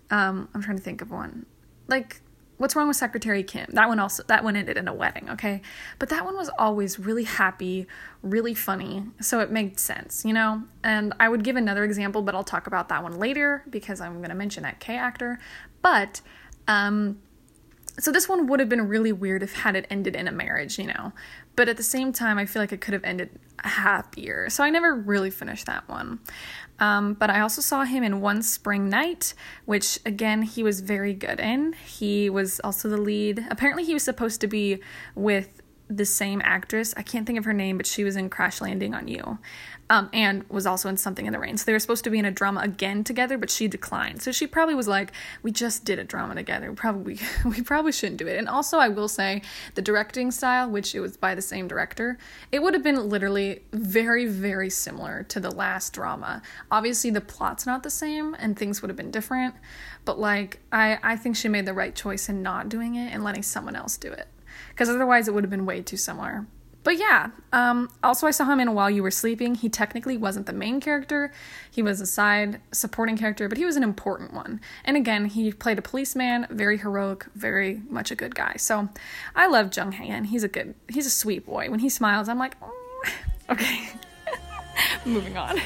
um, 0.09 0.47
I'm 0.53 0.61
trying 0.61 0.77
to 0.77 0.83
think 0.83 1.01
of 1.01 1.11
one 1.11 1.45
like 1.87 2.21
What's 2.57 2.75
Wrong 2.75 2.87
with 2.87 2.97
Secretary 2.97 3.43
Kim? 3.43 3.67
That 3.73 3.87
one 3.87 3.99
also 3.99 4.23
that 4.23 4.43
one 4.43 4.55
ended 4.55 4.77
in 4.77 4.87
a 4.87 4.93
wedding, 4.93 5.29
okay? 5.31 5.61
But 5.99 6.09
that 6.09 6.23
one 6.23 6.35
was 6.35 6.49
always 6.57 6.97
really 6.97 7.25
happy, 7.25 7.87
really 8.21 8.53
funny, 8.53 9.03
so 9.19 9.39
it 9.41 9.51
made 9.51 9.79
sense, 9.79 10.23
you 10.23 10.33
know? 10.33 10.63
And 10.83 11.13
I 11.19 11.27
would 11.27 11.43
give 11.43 11.57
another 11.57 11.83
example, 11.83 12.21
but 12.21 12.33
I'll 12.33 12.43
talk 12.43 12.67
about 12.67 12.89
that 12.89 13.03
one 13.03 13.19
later 13.19 13.63
because 13.69 13.99
I'm 13.99 14.17
going 14.17 14.29
to 14.29 14.35
mention 14.35 14.63
that 14.63 14.79
K 14.79 14.95
actor. 14.95 15.39
But 15.81 16.21
um 16.67 17.19
so 17.97 18.11
this 18.11 18.27
one 18.27 18.47
would 18.47 18.59
have 18.59 18.67
been 18.67 18.87
really 18.87 19.13
weird 19.13 19.41
if 19.41 19.53
had 19.53 19.75
it 19.75 19.87
ended 19.89 20.15
in 20.15 20.27
a 20.27 20.31
marriage, 20.31 20.77
you 20.77 20.87
know. 20.87 21.13
But 21.55 21.69
at 21.69 21.77
the 21.77 21.83
same 21.83 22.11
time, 22.11 22.37
I 22.37 22.45
feel 22.45 22.61
like 22.61 22.73
it 22.73 22.81
could 22.81 22.93
have 22.93 23.05
ended 23.05 23.29
happier. 23.63 24.49
So 24.49 24.63
I 24.63 24.69
never 24.69 24.93
really 24.93 25.31
finished 25.31 25.65
that 25.67 25.87
one. 25.87 26.19
Um, 26.79 27.13
but 27.13 27.29
I 27.29 27.39
also 27.39 27.61
saw 27.61 27.83
him 27.83 28.03
in 28.03 28.21
One 28.21 28.41
Spring 28.41 28.89
Night, 28.89 29.33
which 29.65 29.99
again 30.05 30.41
he 30.41 30.61
was 30.61 30.81
very 30.81 31.13
good 31.13 31.39
in. 31.39 31.73
He 31.73 32.29
was 32.29 32.59
also 32.63 32.89
the 32.89 32.97
lead. 32.97 33.45
Apparently, 33.49 33.83
he 33.83 33.93
was 33.93 34.03
supposed 34.03 34.41
to 34.41 34.47
be 34.47 34.79
with 35.15 35.54
the 35.87 36.05
same 36.05 36.41
actress. 36.43 36.93
I 36.97 37.03
can't 37.03 37.25
think 37.25 37.37
of 37.37 37.45
her 37.45 37.53
name, 37.53 37.77
but 37.77 37.85
she 37.85 38.03
was 38.03 38.15
in 38.15 38.29
Crash 38.29 38.61
Landing 38.61 38.93
on 38.93 39.07
You 39.07 39.39
um, 39.89 40.09
and 40.13 40.43
was 40.49 40.65
also 40.65 40.89
in 40.89 40.97
Something 40.97 41.25
in 41.25 41.33
the 41.33 41.39
Rain. 41.39 41.57
So 41.57 41.65
they 41.65 41.73
were 41.73 41.79
supposed 41.79 42.03
to 42.05 42.09
be 42.09 42.17
in 42.17 42.25
a 42.25 42.31
drama 42.31 42.61
again 42.61 43.03
together, 43.03 43.37
but 43.37 43.49
she 43.49 43.67
declined. 43.67 44.21
So 44.21 44.31
she 44.31 44.47
probably 44.47 44.75
was 44.75 44.87
like, 44.87 45.11
"We 45.43 45.51
just 45.51 45.85
did 45.85 45.99
a 45.99 46.03
drama 46.03 46.35
together. 46.35 46.69
We 46.69 46.75
probably 46.75 47.19
we 47.45 47.61
probably 47.61 47.91
shouldn't 47.91 48.17
do 48.17 48.27
it." 48.27 48.37
And 48.37 48.49
also, 48.49 48.77
I 48.77 48.89
will 48.89 49.07
say, 49.07 49.41
the 49.75 49.81
directing 49.81 50.31
style, 50.31 50.69
which 50.69 50.95
it 50.95 50.99
was 50.99 51.17
by 51.17 51.35
the 51.35 51.41
same 51.41 51.67
director, 51.67 52.17
it 52.51 52.61
would 52.63 52.73
have 52.73 52.83
been 52.83 53.09
literally 53.09 53.61
very 53.71 54.25
very 54.25 54.69
similar 54.69 55.23
to 55.23 55.39
the 55.39 55.51
last 55.51 55.93
drama. 55.93 56.41
Obviously, 56.71 57.11
the 57.11 57.21
plot's 57.21 57.65
not 57.65 57.83
the 57.83 57.91
same, 57.91 58.35
and 58.39 58.57
things 58.57 58.81
would 58.81 58.89
have 58.89 58.97
been 58.97 59.11
different. 59.11 59.55
But 60.03 60.19
like, 60.19 60.59
I 60.71 60.99
I 61.03 61.15
think 61.15 61.35
she 61.35 61.47
made 61.47 61.65
the 61.65 61.73
right 61.73 61.95
choice 61.95 62.27
in 62.27 62.41
not 62.41 62.69
doing 62.69 62.95
it 62.95 63.13
and 63.13 63.23
letting 63.23 63.43
someone 63.43 63.75
else 63.75 63.97
do 63.97 64.11
it, 64.11 64.27
because 64.75 64.89
otherwise 64.89 65.27
it 65.27 65.33
would 65.33 65.43
have 65.43 65.49
been 65.49 65.65
way 65.65 65.81
too 65.81 65.97
similar. 65.97 66.45
But 66.83 66.99
yeah, 66.99 67.31
um, 67.51 67.89
also 68.03 68.27
I 68.27 68.31
saw 68.31 68.45
him 68.45 68.59
in 68.59 68.75
While 68.75 68.91
You 68.91 69.01
Were 69.01 69.09
Sleeping. 69.09 69.55
He 69.55 69.69
technically 69.69 70.17
wasn't 70.17 70.45
the 70.45 70.53
main 70.53 70.79
character, 70.79 71.31
he 71.71 71.81
was 71.81 71.99
a 71.99 72.05
side 72.05 72.61
supporting 72.71 73.17
character, 73.17 73.49
but 73.49 73.57
he 73.57 73.65
was 73.65 73.75
an 73.75 73.81
important 73.81 74.33
one. 74.33 74.61
And 74.83 74.95
again, 74.95 75.25
he 75.25 75.51
played 75.51 75.79
a 75.79 75.81
policeman, 75.81 76.45
very 76.51 76.77
heroic, 76.77 77.25
very 77.33 77.81
much 77.89 78.11
a 78.11 78.15
good 78.15 78.35
guy. 78.35 78.57
So 78.57 78.89
I 79.35 79.47
love 79.47 79.75
Jung 79.75 79.93
Hae 79.93 80.09
In. 80.09 80.25
He's 80.25 80.43
a 80.43 80.47
good, 80.47 80.75
he's 80.87 81.07
a 81.07 81.09
sweet 81.09 81.47
boy. 81.47 81.71
When 81.71 81.79
he 81.79 81.89
smiles, 81.89 82.29
I'm 82.29 82.37
like, 82.37 82.55
oh. 82.61 83.03
okay. 83.49 83.89
Moving 85.05 85.37
on. 85.37 85.57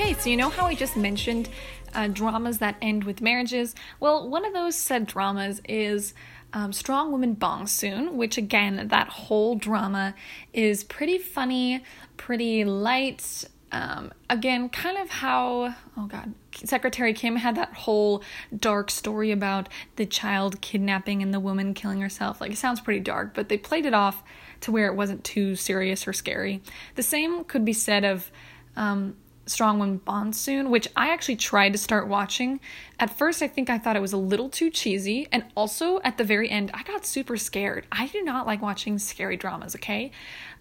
Okay, 0.00 0.14
so 0.14 0.30
you 0.30 0.36
know 0.36 0.48
how 0.48 0.66
I 0.66 0.76
just 0.76 0.96
mentioned 0.96 1.48
uh, 1.92 2.06
dramas 2.06 2.58
that 2.58 2.76
end 2.80 3.02
with 3.02 3.20
marriages? 3.20 3.74
Well, 3.98 4.28
one 4.28 4.44
of 4.44 4.52
those 4.52 4.76
said 4.76 5.08
dramas 5.08 5.60
is 5.68 6.14
um, 6.52 6.72
Strong 6.72 7.10
Woman 7.10 7.34
Bong 7.34 7.66
Soon, 7.66 8.16
which 8.16 8.38
again, 8.38 8.86
that 8.90 9.08
whole 9.08 9.56
drama 9.56 10.14
is 10.52 10.84
pretty 10.84 11.18
funny, 11.18 11.82
pretty 12.16 12.64
light. 12.64 13.44
Um, 13.72 14.12
again, 14.30 14.68
kind 14.68 14.98
of 14.98 15.10
how, 15.10 15.74
oh 15.96 16.06
god, 16.06 16.32
Secretary 16.54 17.12
Kim 17.12 17.34
had 17.34 17.56
that 17.56 17.74
whole 17.74 18.22
dark 18.56 18.92
story 18.92 19.32
about 19.32 19.68
the 19.96 20.06
child 20.06 20.60
kidnapping 20.60 21.24
and 21.24 21.34
the 21.34 21.40
woman 21.40 21.74
killing 21.74 22.00
herself. 22.00 22.40
Like, 22.40 22.52
it 22.52 22.58
sounds 22.58 22.80
pretty 22.80 23.00
dark, 23.00 23.34
but 23.34 23.48
they 23.48 23.58
played 23.58 23.84
it 23.84 23.94
off 23.94 24.22
to 24.60 24.70
where 24.70 24.86
it 24.86 24.94
wasn't 24.94 25.24
too 25.24 25.56
serious 25.56 26.06
or 26.06 26.12
scary. 26.12 26.62
The 26.94 27.02
same 27.02 27.42
could 27.42 27.64
be 27.64 27.72
said 27.72 28.04
of 28.04 28.30
um, 28.76 29.16
Strong 29.48 29.78
Woman 29.78 29.96
Bong 29.98 30.32
Soon, 30.32 30.70
which 30.70 30.88
I 30.94 31.10
actually 31.10 31.36
tried 31.36 31.72
to 31.72 31.78
start 31.78 32.06
watching. 32.06 32.60
At 33.00 33.16
first, 33.16 33.42
I 33.42 33.48
think 33.48 33.70
I 33.70 33.78
thought 33.78 33.96
it 33.96 34.02
was 34.02 34.12
a 34.12 34.18
little 34.18 34.48
too 34.48 34.70
cheesy, 34.70 35.26
and 35.32 35.44
also 35.56 36.00
at 36.04 36.18
the 36.18 36.24
very 36.24 36.48
end, 36.50 36.70
I 36.74 36.82
got 36.82 37.06
super 37.06 37.36
scared. 37.36 37.86
I 37.90 38.06
do 38.06 38.22
not 38.22 38.46
like 38.46 38.62
watching 38.62 38.98
scary 38.98 39.36
dramas, 39.36 39.74
okay? 39.76 40.12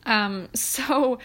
Um, 0.06 0.50
so 0.54 1.20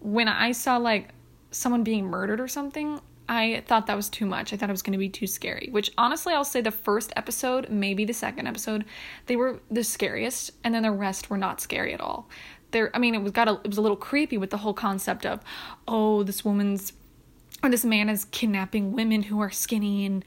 when 0.00 0.28
I 0.28 0.52
saw 0.52 0.76
like 0.76 1.10
someone 1.50 1.82
being 1.82 2.06
murdered 2.06 2.40
or 2.40 2.48
something, 2.48 3.00
I 3.28 3.62
thought 3.66 3.86
that 3.86 3.96
was 3.96 4.08
too 4.08 4.24
much. 4.24 4.52
I 4.52 4.56
thought 4.56 4.70
it 4.70 4.72
was 4.72 4.82
going 4.82 4.92
to 4.92 4.98
be 4.98 5.10
too 5.10 5.26
scary, 5.26 5.68
which 5.70 5.90
honestly, 5.98 6.32
I'll 6.32 6.44
say 6.44 6.62
the 6.62 6.70
first 6.70 7.12
episode, 7.14 7.68
maybe 7.68 8.04
the 8.04 8.14
second 8.14 8.46
episode, 8.46 8.86
they 9.26 9.36
were 9.36 9.60
the 9.70 9.84
scariest, 9.84 10.52
and 10.64 10.74
then 10.74 10.82
the 10.82 10.92
rest 10.92 11.28
were 11.28 11.36
not 11.36 11.60
scary 11.60 11.92
at 11.92 12.00
all. 12.00 12.28
There, 12.70 12.90
I 12.94 12.98
mean, 12.98 13.14
it 13.14 13.22
was 13.22 13.32
got 13.32 13.48
a, 13.48 13.60
it 13.64 13.68
was 13.68 13.76
a 13.76 13.82
little 13.82 13.96
creepy 13.96 14.38
with 14.38 14.50
the 14.50 14.58
whole 14.58 14.72
concept 14.74 15.26
of, 15.26 15.40
oh, 15.86 16.22
this 16.22 16.44
woman's 16.44 16.92
or 17.62 17.70
this 17.70 17.84
man 17.84 18.08
is 18.08 18.24
kidnapping 18.26 18.92
women 18.92 19.22
who 19.24 19.40
are 19.40 19.50
skinny 19.50 20.06
and 20.06 20.24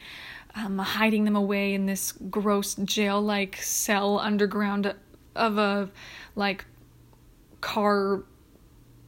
um, 0.55 0.77
hiding 0.77 1.23
them 1.23 1.35
away 1.35 1.73
in 1.73 1.85
this 1.85 2.11
gross 2.11 2.75
jail 2.75 3.21
like 3.21 3.57
cell 3.57 4.19
underground 4.19 4.93
of 5.35 5.57
a 5.57 5.89
like 6.35 6.65
car 7.61 8.23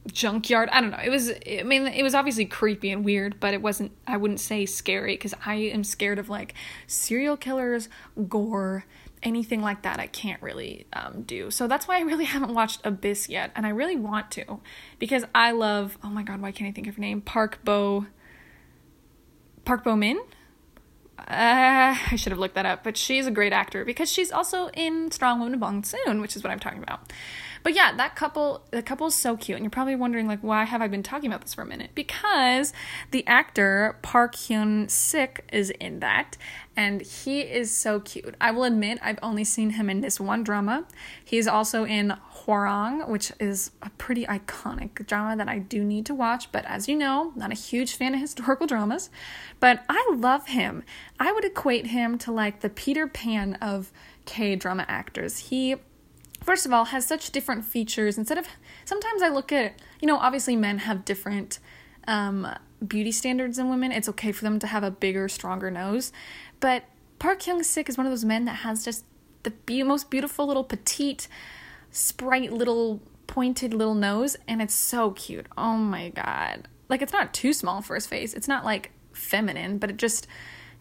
junkyard. 0.06 0.68
I 0.70 0.80
don't 0.80 0.90
know. 0.90 1.00
It 1.02 1.10
was 1.10 1.30
I 1.30 1.62
mean 1.64 1.86
it 1.86 2.02
was 2.02 2.14
obviously 2.14 2.46
creepy 2.46 2.90
and 2.90 3.04
weird, 3.04 3.40
but 3.40 3.54
it 3.54 3.62
wasn't 3.62 3.92
I 4.06 4.16
wouldn't 4.16 4.40
say 4.40 4.66
scary 4.66 5.16
cuz 5.16 5.34
I 5.44 5.54
am 5.54 5.84
scared 5.84 6.18
of 6.18 6.28
like 6.28 6.54
serial 6.86 7.36
killers, 7.36 7.88
gore, 8.28 8.86
anything 9.24 9.62
like 9.62 9.82
that. 9.82 9.98
I 9.98 10.06
can't 10.06 10.40
really 10.42 10.86
um, 10.92 11.22
do. 11.22 11.50
So 11.50 11.66
that's 11.66 11.88
why 11.88 11.98
I 11.98 12.02
really 12.02 12.24
haven't 12.36 12.54
watched 12.54 12.80
Abyss 12.84 13.28
yet 13.28 13.50
and 13.56 13.66
I 13.66 13.70
really 13.70 13.96
want 13.96 14.30
to 14.32 14.60
because 14.98 15.24
I 15.34 15.50
love 15.50 15.98
Oh 16.04 16.10
my 16.10 16.22
god, 16.22 16.40
why 16.40 16.52
can't 16.52 16.68
I 16.68 16.72
think 16.72 16.86
of 16.86 16.96
her 16.96 17.00
name? 17.00 17.20
Park 17.20 17.60
Bo 17.64 18.06
Park 19.64 19.84
Bo 19.84 19.96
Min? 19.96 20.20
Uh, 21.18 21.96
I 22.10 22.16
should 22.16 22.32
have 22.32 22.38
looked 22.38 22.56
that 22.56 22.66
up, 22.66 22.84
but 22.84 22.96
she's 22.96 23.26
a 23.26 23.30
great 23.30 23.52
actor 23.52 23.84
because 23.84 24.10
she's 24.10 24.32
also 24.32 24.68
in 24.74 25.10
Strong 25.10 25.40
Woman 25.40 25.58
Bong 25.58 25.84
Soon, 25.84 26.20
which 26.20 26.36
is 26.36 26.42
what 26.42 26.50
I'm 26.50 26.58
talking 26.58 26.82
about. 26.82 27.12
But 27.64 27.74
yeah, 27.74 27.96
that 27.96 28.14
couple, 28.14 28.62
the 28.72 28.82
couple 28.82 29.06
is 29.06 29.14
so 29.14 29.38
cute, 29.38 29.56
and 29.56 29.64
you're 29.64 29.70
probably 29.70 29.96
wondering 29.96 30.28
like, 30.28 30.40
why 30.40 30.64
have 30.64 30.82
I 30.82 30.86
been 30.86 31.02
talking 31.02 31.30
about 31.30 31.40
this 31.40 31.54
for 31.54 31.62
a 31.62 31.66
minute? 31.66 31.92
Because 31.94 32.74
the 33.10 33.26
actor 33.26 33.98
Park 34.02 34.34
Hyung 34.34 34.90
Sik 34.90 35.48
is 35.50 35.70
in 35.70 36.00
that, 36.00 36.36
and 36.76 37.00
he 37.00 37.40
is 37.40 37.74
so 37.74 38.00
cute. 38.00 38.34
I 38.38 38.50
will 38.50 38.64
admit, 38.64 38.98
I've 39.00 39.18
only 39.22 39.44
seen 39.44 39.70
him 39.70 39.88
in 39.88 40.02
this 40.02 40.20
one 40.20 40.44
drama. 40.44 40.84
He's 41.24 41.46
also 41.46 41.84
in 41.86 42.14
Hwarang, 42.44 43.08
which 43.08 43.32
is 43.40 43.70
a 43.80 43.88
pretty 43.96 44.26
iconic 44.26 45.06
drama 45.06 45.34
that 45.36 45.48
I 45.48 45.58
do 45.58 45.82
need 45.82 46.04
to 46.04 46.14
watch. 46.14 46.52
But 46.52 46.66
as 46.66 46.86
you 46.86 46.96
know, 46.96 47.32
not 47.34 47.50
a 47.50 47.54
huge 47.54 47.96
fan 47.96 48.12
of 48.12 48.20
historical 48.24 48.66
dramas. 48.66 49.08
But 49.58 49.84
I 49.88 50.06
love 50.14 50.48
him. 50.48 50.82
I 51.18 51.32
would 51.32 51.46
equate 51.46 51.86
him 51.86 52.18
to 52.18 52.30
like 52.30 52.60
the 52.60 52.68
Peter 52.68 53.06
Pan 53.06 53.54
of 53.54 53.90
K 54.26 54.54
drama 54.54 54.84
actors. 54.86 55.38
He 55.38 55.76
first 56.44 56.66
of 56.66 56.72
all 56.72 56.86
has 56.86 57.06
such 57.06 57.30
different 57.30 57.64
features 57.64 58.16
instead 58.16 58.38
of 58.38 58.46
sometimes 58.84 59.22
i 59.22 59.28
look 59.28 59.50
at 59.50 59.80
you 60.00 60.06
know 60.06 60.18
obviously 60.18 60.54
men 60.54 60.78
have 60.78 61.04
different 61.04 61.58
um, 62.06 62.46
beauty 62.86 63.12
standards 63.12 63.56
than 63.56 63.68
women. 63.68 63.92
It's 63.92 64.08
okay 64.10 64.32
for 64.32 64.44
them 64.44 64.58
to 64.60 64.66
have 64.66 64.82
a 64.82 64.90
bigger 64.90 65.28
stronger 65.28 65.70
nose. 65.70 66.12
But 66.60 66.84
park 67.18 67.40
hyung 67.40 67.64
sik 67.64 67.88
is 67.88 67.96
one 67.96 68.06
of 68.06 68.12
those 68.12 68.24
men 68.24 68.44
that 68.44 68.56
has 68.56 68.84
just 68.84 69.04
the 69.42 69.50
be- 69.50 69.82
most 69.82 70.10
beautiful 70.10 70.46
little 70.46 70.64
petite 70.64 71.28
sprite 71.90 72.52
little 72.52 73.00
pointed 73.26 73.72
little 73.72 73.94
nose 73.94 74.36
and 74.46 74.60
it's 74.60 74.74
so 74.74 75.12
cute. 75.12 75.46
Oh 75.56 75.76
my 75.76 76.10
god. 76.10 76.68
Like 76.88 77.02
it's 77.02 77.12
not 77.12 77.32
too 77.32 77.52
small 77.52 77.82
for 77.82 77.94
his 77.94 78.06
face. 78.06 78.34
It's 78.34 78.48
not 78.48 78.64
like 78.64 78.90
feminine 79.12 79.78
but 79.78 79.90
it 79.90 79.96
just 79.96 80.26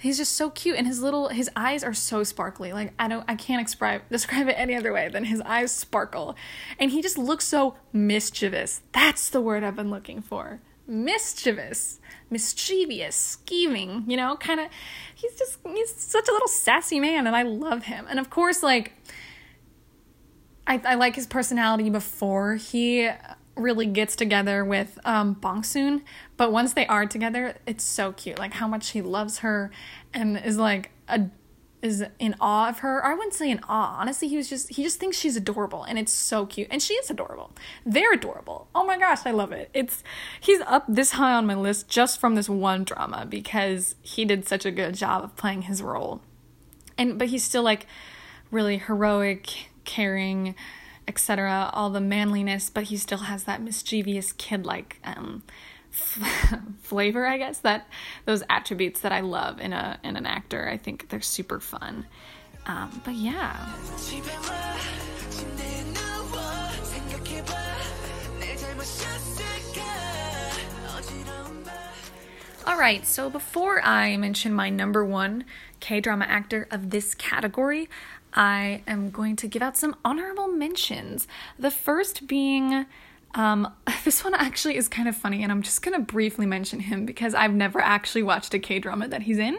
he's 0.03 0.17
just 0.17 0.33
so 0.33 0.49
cute 0.49 0.77
and 0.77 0.85
his 0.85 1.01
little 1.01 1.29
his 1.29 1.49
eyes 1.55 1.83
are 1.83 1.93
so 1.93 2.23
sparkly. 2.23 2.73
Like 2.73 2.93
i 2.99 3.07
don't 3.07 3.23
i 3.27 3.35
can't 3.35 3.65
describe 3.65 4.01
describe 4.09 4.47
it 4.47 4.53
any 4.57 4.75
other 4.75 4.93
way 4.93 5.07
than 5.09 5.23
his 5.23 5.41
eyes 5.41 5.71
sparkle. 5.71 6.35
And 6.77 6.91
he 6.91 7.01
just 7.01 7.17
looks 7.17 7.47
so 7.47 7.75
mischievous. 7.91 8.81
That's 8.91 9.29
the 9.29 9.41
word 9.41 9.63
i've 9.63 9.75
been 9.75 9.89
looking 9.89 10.21
for. 10.21 10.61
Mischievous. 10.85 11.99
Mischievous. 12.29 13.15
Scheming 13.15 14.03
you 14.07 14.17
know 14.17 14.35
kind 14.35 14.59
of 14.59 14.67
he's 15.15 15.35
just 15.35 15.57
he's 15.65 15.95
such 15.95 16.27
a 16.27 16.31
little 16.31 16.47
sassy 16.47 16.99
man 16.99 17.25
and 17.25 17.35
i 17.35 17.43
love 17.43 17.83
him. 17.83 18.05
And 18.09 18.19
of 18.19 18.29
course 18.29 18.61
like 18.61 18.93
I, 20.65 20.81
I 20.85 20.95
like 20.95 21.15
his 21.15 21.27
personality 21.27 21.89
before 21.89 22.55
he 22.55 23.09
really 23.55 23.85
gets 23.85 24.15
together 24.15 24.65
with 24.65 24.99
um, 25.05 25.33
Bong 25.33 25.63
Soon, 25.63 26.03
but 26.37 26.51
once 26.51 26.73
they 26.73 26.87
are 26.87 27.05
together, 27.05 27.55
it's 27.65 27.83
so 27.83 28.11
cute. 28.11 28.39
Like 28.39 28.53
how 28.53 28.67
much 28.67 28.89
he 28.89 29.01
loves 29.01 29.39
her, 29.39 29.71
and 30.13 30.37
is 30.37 30.57
like 30.57 30.91
a 31.07 31.27
is 31.83 32.03
in 32.17 32.33
awe 32.39 32.69
of 32.69 32.79
her. 32.79 33.05
I 33.05 33.13
wouldn't 33.13 33.33
say 33.33 33.51
in 33.51 33.59
awe. 33.67 33.97
Honestly, 33.99 34.29
he 34.29 34.37
was 34.37 34.49
just 34.49 34.73
he 34.73 34.83
just 34.83 34.99
thinks 34.99 35.17
she's 35.17 35.35
adorable, 35.35 35.83
and 35.83 35.99
it's 35.99 36.13
so 36.13 36.45
cute. 36.45 36.69
And 36.71 36.81
she 36.81 36.93
is 36.95 37.11
adorable. 37.11 37.51
They're 37.85 38.13
adorable. 38.13 38.69
Oh 38.73 38.85
my 38.85 38.97
gosh, 38.97 39.19
I 39.25 39.31
love 39.31 39.51
it. 39.51 39.69
It's 39.73 40.03
he's 40.39 40.61
up 40.61 40.85
this 40.87 41.11
high 41.11 41.33
on 41.33 41.45
my 41.45 41.55
list 41.55 41.89
just 41.89 42.19
from 42.19 42.35
this 42.35 42.49
one 42.49 42.85
drama 42.85 43.25
because 43.27 43.95
he 44.01 44.23
did 44.25 44.47
such 44.47 44.65
a 44.65 44.71
good 44.71 44.95
job 44.95 45.23
of 45.23 45.35
playing 45.35 45.63
his 45.63 45.81
role, 45.83 46.21
and 46.97 47.19
but 47.19 47.27
he's 47.27 47.43
still 47.43 47.63
like 47.63 47.85
really 48.49 48.77
heroic, 48.77 49.49
caring 49.83 50.55
etc., 51.07 51.69
all 51.73 51.89
the 51.89 52.01
manliness, 52.01 52.69
but 52.69 52.85
he 52.85 52.97
still 52.97 53.19
has 53.19 53.43
that 53.45 53.61
mischievous 53.61 54.33
kid 54.33 54.65
like 54.65 54.99
um, 55.03 55.43
f- 55.91 56.59
flavor, 56.81 57.25
I 57.25 57.37
guess, 57.37 57.59
that 57.59 57.87
those 58.25 58.43
attributes 58.49 59.01
that 59.01 59.11
I 59.11 59.21
love 59.21 59.59
in 59.59 59.73
a 59.73 59.99
in 60.03 60.15
an 60.15 60.25
actor. 60.25 60.67
I 60.69 60.77
think 60.77 61.09
they're 61.09 61.21
super 61.21 61.59
fun. 61.59 62.05
Um, 62.65 63.01
but 63.03 63.15
yeah. 63.15 63.73
All 72.65 72.77
right, 72.77 73.05
so 73.05 73.29
before 73.29 73.81
I 73.83 74.15
mention 74.15 74.53
my 74.53 74.69
number 74.69 75.03
one 75.03 75.43
K 75.81 75.99
drama 75.99 76.23
actor 76.25 76.65
of 76.71 76.91
this 76.91 77.13
category, 77.13 77.89
I 78.33 78.81
am 78.87 79.11
going 79.11 79.35
to 79.37 79.47
give 79.47 79.61
out 79.61 79.77
some 79.77 79.95
honorable 80.03 80.47
mentions. 80.47 81.27
The 81.57 81.71
first 81.71 82.27
being 82.27 82.85
um, 83.35 83.73
this 84.03 84.23
one 84.23 84.33
actually 84.33 84.77
is 84.77 84.87
kind 84.87 85.07
of 85.07 85.15
funny, 85.15 85.43
and 85.43 85.51
I'm 85.51 85.61
just 85.61 85.81
gonna 85.81 85.99
briefly 85.99 86.45
mention 86.45 86.79
him 86.79 87.05
because 87.05 87.33
I've 87.33 87.53
never 87.53 87.79
actually 87.79 88.23
watched 88.23 88.53
a 88.53 88.59
K 88.59 88.79
drama 88.79 89.07
that 89.07 89.23
he's 89.23 89.37
in. 89.37 89.57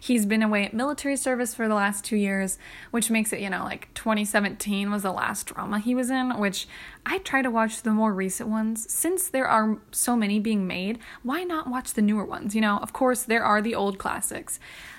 He's 0.00 0.26
been 0.26 0.42
away 0.42 0.64
at 0.64 0.74
military 0.74 1.16
service 1.16 1.54
for 1.54 1.68
the 1.68 1.74
last 1.74 2.04
two 2.04 2.16
years, 2.16 2.58
which 2.90 3.10
makes 3.10 3.32
it, 3.32 3.40
you 3.40 3.50
know, 3.50 3.64
like 3.64 3.92
2017 3.94 4.90
was 4.90 5.02
the 5.02 5.12
last 5.12 5.46
drama 5.46 5.78
he 5.78 5.94
was 5.94 6.10
in, 6.10 6.38
which 6.38 6.68
I 7.06 7.18
try 7.18 7.42
to 7.42 7.50
watch 7.50 7.82
the 7.82 7.90
more 7.90 8.12
recent 8.12 8.48
ones. 8.48 8.90
Since 8.92 9.28
there 9.28 9.46
are 9.46 9.78
so 9.90 10.16
many 10.16 10.38
being 10.38 10.66
made, 10.66 10.98
why 11.22 11.44
not 11.44 11.68
watch 11.68 11.94
the 11.94 12.02
newer 12.02 12.24
ones? 12.24 12.54
You 12.54 12.60
know, 12.60 12.78
of 12.78 12.92
course, 12.92 13.22
there 13.22 13.44
are 13.44 13.62
the 13.62 13.74
old 13.74 13.98
classics. 13.98 14.58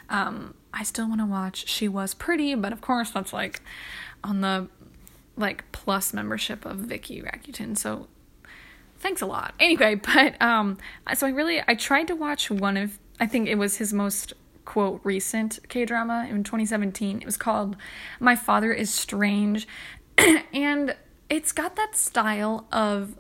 Um, 0.10 0.54
I 0.76 0.84
still 0.84 1.08
want 1.08 1.22
to 1.22 1.26
watch 1.26 1.68
She 1.68 1.88
Was 1.88 2.14
Pretty, 2.14 2.54
but 2.54 2.74
of 2.74 2.82
course 2.82 3.10
that's 3.12 3.34
like 3.34 3.62
on 4.24 4.42
the 4.42 4.68
like 5.38 5.72
plus 5.72 6.14
membership 6.14 6.66
of 6.66 6.78
Viki 6.78 7.24
Rakuten. 7.24 7.78
So 7.78 8.08
thanks 9.00 9.22
a 9.22 9.26
lot. 9.26 9.54
Anyway, 9.60 9.96
but 10.14 10.40
um 10.42 10.78
so 11.14 11.26
I 11.26 11.32
really 11.32 11.62
I 11.68 11.76
tried 11.76 12.08
to 12.08 12.16
watch 12.16 12.52
one 12.52 12.78
of 12.78 13.00
I 13.20 13.26
think 13.26 13.48
it 13.48 13.56
was 13.56 13.78
his 13.78 13.94
most 13.94 14.34
quote 14.66 15.00
recent 15.04 15.60
K-drama 15.70 16.28
in 16.30 16.44
2017. 16.44 17.20
It 17.20 17.26
was 17.26 17.38
called 17.38 17.78
My 18.20 18.36
Father 18.36 18.74
is 18.74 18.94
Strange 18.94 19.68
and 20.54 20.96
it's 21.30 21.52
got 21.52 21.76
that 21.76 21.96
style 21.96 22.68
of 22.72 23.20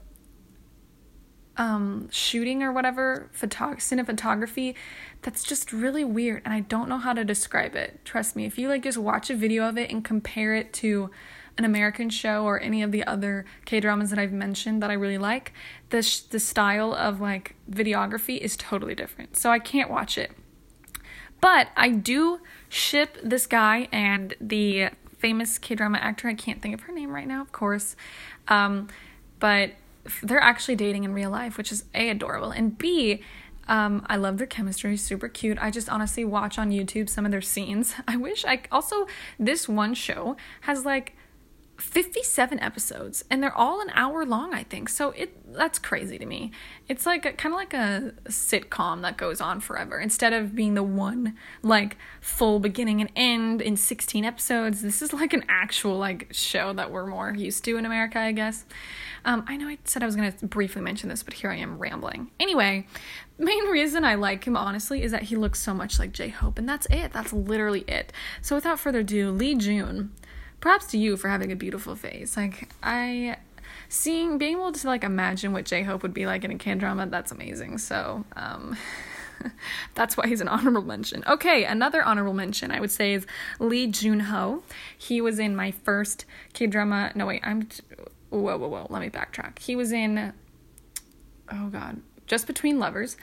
um, 1.57 2.09
shooting 2.11 2.63
or 2.63 2.71
whatever, 2.71 3.29
photog- 3.37 3.77
cinematography, 3.77 4.75
that's 5.21 5.43
just 5.43 5.71
really 5.71 6.03
weird. 6.03 6.41
And 6.45 6.53
I 6.53 6.61
don't 6.61 6.89
know 6.89 6.97
how 6.97 7.13
to 7.13 7.23
describe 7.23 7.75
it. 7.75 7.99
Trust 8.03 8.35
me, 8.35 8.45
if 8.45 8.57
you 8.57 8.67
like 8.67 8.83
just 8.83 8.97
watch 8.97 9.29
a 9.29 9.35
video 9.35 9.67
of 9.67 9.77
it 9.77 9.89
and 9.89 10.03
compare 10.03 10.53
it 10.53 10.73
to 10.73 11.09
an 11.57 11.63
American 11.63 12.09
show 12.09 12.43
or 12.43 12.59
any 12.59 12.83
of 12.83 12.91
the 12.91 13.03
other 13.05 13.45
K 13.63 13.79
dramas 13.79 14.09
that 14.09 14.19
I've 14.19 14.33
mentioned 14.33 14.83
that 14.83 14.89
I 14.89 14.93
really 14.93 15.17
like, 15.17 15.53
the, 15.89 16.01
sh- 16.01 16.19
the 16.19 16.39
style 16.39 16.93
of 16.93 17.21
like 17.21 17.55
videography 17.71 18.37
is 18.37 18.57
totally 18.57 18.93
different. 18.93 19.37
So 19.37 19.49
I 19.49 19.59
can't 19.59 19.89
watch 19.89 20.17
it. 20.17 20.31
But 21.39 21.69
I 21.77 21.89
do 21.89 22.39
ship 22.67 23.17
this 23.23 23.47
guy 23.47 23.87
and 23.91 24.35
the 24.41 24.89
famous 25.17 25.57
K 25.57 25.75
drama 25.75 25.97
actor. 25.99 26.27
I 26.27 26.33
can't 26.33 26.61
think 26.61 26.73
of 26.73 26.81
her 26.81 26.93
name 26.93 27.13
right 27.13 27.27
now, 27.27 27.41
of 27.41 27.51
course. 27.51 27.95
Um, 28.47 28.89
but 29.39 29.71
they're 30.21 30.41
actually 30.41 30.75
dating 30.75 31.03
in 31.03 31.13
real 31.13 31.29
life, 31.29 31.57
which 31.57 31.71
is 31.71 31.85
A, 31.93 32.09
adorable, 32.09 32.51
and 32.51 32.77
B, 32.77 33.21
um, 33.67 34.05
I 34.07 34.15
love 34.17 34.37
their 34.37 34.47
chemistry, 34.47 34.95
super 34.97 35.27
cute. 35.27 35.57
I 35.59 35.71
just 35.71 35.89
honestly 35.89 36.23
watch 36.23 36.59
on 36.59 36.71
YouTube 36.71 37.09
some 37.09 37.25
of 37.25 37.31
their 37.31 37.41
scenes. 37.41 37.95
I 38.07 38.17
wish 38.17 38.45
I 38.45 38.61
also, 38.71 39.07
this 39.39 39.67
one 39.67 39.93
show 39.93 40.37
has 40.61 40.85
like 40.85 41.15
57 41.77 42.59
episodes 42.59 43.25
and 43.29 43.43
they're 43.43 43.55
all 43.55 43.81
an 43.81 43.89
hour 43.93 44.25
long 44.25 44.53
i 44.53 44.63
think. 44.63 44.89
So 44.89 45.11
it 45.11 45.35
that's 45.53 45.79
crazy 45.79 46.17
to 46.17 46.25
me. 46.25 46.51
It's 46.87 47.05
like 47.05 47.23
kind 47.37 47.53
of 47.53 47.57
like 47.57 47.73
a 47.73 48.13
sitcom 48.25 49.01
that 49.01 49.17
goes 49.17 49.39
on 49.41 49.59
forever. 49.59 49.99
Instead 49.99 50.33
of 50.33 50.55
being 50.55 50.73
the 50.73 50.83
one 50.83 51.35
like 51.61 51.97
full 52.21 52.59
beginning 52.59 53.01
and 53.01 53.09
end 53.15 53.61
in 53.61 53.77
16 53.77 54.25
episodes 54.25 54.81
this 54.81 55.01
is 55.01 55.13
like 55.13 55.33
an 55.33 55.43
actual 55.47 55.97
like 55.97 56.27
show 56.31 56.73
that 56.73 56.91
we're 56.91 57.05
more 57.05 57.33
used 57.33 57.63
to 57.65 57.77
in 57.77 57.85
america 57.85 58.19
i 58.19 58.31
guess. 58.31 58.65
Um, 59.25 59.43
i 59.47 59.57
know 59.57 59.67
i 59.67 59.77
said 59.83 60.03
i 60.03 60.05
was 60.05 60.15
going 60.15 60.31
to 60.31 60.45
briefly 60.47 60.81
mention 60.81 61.09
this 61.09 61.23
but 61.23 61.33
here 61.33 61.51
i 61.51 61.55
am 61.55 61.77
rambling. 61.77 62.31
Anyway 62.39 62.87
main 63.37 63.65
reason 63.65 64.05
i 64.05 64.15
like 64.15 64.45
him 64.45 64.55
honestly 64.55 65.03
is 65.03 65.11
that 65.11 65.23
he 65.23 65.35
looks 65.35 65.59
so 65.59 65.73
much 65.73 65.99
like 65.99 66.13
j-hope 66.13 66.57
and 66.57 66.67
that's 66.69 66.87
it. 66.89 67.11
That's 67.11 67.33
literally 67.33 67.81
it. 67.87 68.13
So 68.41 68.55
without 68.55 68.79
further 68.79 68.99
ado 68.99 69.31
lee 69.31 69.55
jun 69.55 70.11
props 70.65 70.87
to 70.87 70.97
you 70.97 71.15
for 71.15 71.29
having 71.29 71.51
a 71.51 71.55
beautiful 71.55 71.95
face. 71.95 72.35
Like 72.35 72.69
I 72.81 73.37
seeing 73.87 74.39
being 74.39 74.53
able 74.53 74.71
to 74.71 74.87
like 74.87 75.03
imagine 75.03 75.53
what 75.53 75.63
J 75.63 75.83
Hope 75.83 76.01
would 76.01 76.13
be 76.13 76.25
like 76.25 76.43
in 76.43 76.49
a 76.49 76.57
K 76.57 76.73
drama, 76.73 77.05
that's 77.05 77.31
amazing. 77.31 77.77
So 77.77 78.25
um 78.35 78.75
that's 79.93 80.17
why 80.17 80.25
he's 80.25 80.41
an 80.41 80.47
honorable 80.47 80.81
mention. 80.81 81.23
Okay, 81.27 81.65
another 81.65 82.01
honorable 82.01 82.33
mention 82.33 82.71
I 82.71 82.79
would 82.79 82.89
say 82.89 83.13
is 83.13 83.27
Lee 83.59 83.85
Jun 83.85 84.21
Ho. 84.21 84.63
He 84.97 85.21
was 85.21 85.37
in 85.37 85.55
my 85.55 85.69
first 85.69 86.25
K 86.53 86.65
drama. 86.65 87.11
No 87.13 87.27
wait, 87.27 87.41
I'm. 87.43 87.67
Whoa, 88.31 88.57
whoa, 88.57 88.67
whoa. 88.67 88.87
Let 88.89 89.03
me 89.03 89.09
backtrack. 89.11 89.59
He 89.59 89.75
was 89.75 89.91
in 89.91 90.33
oh 91.51 91.67
god, 91.67 92.01
just 92.27 92.47
Between 92.47 92.79
Lovers, 92.79 93.17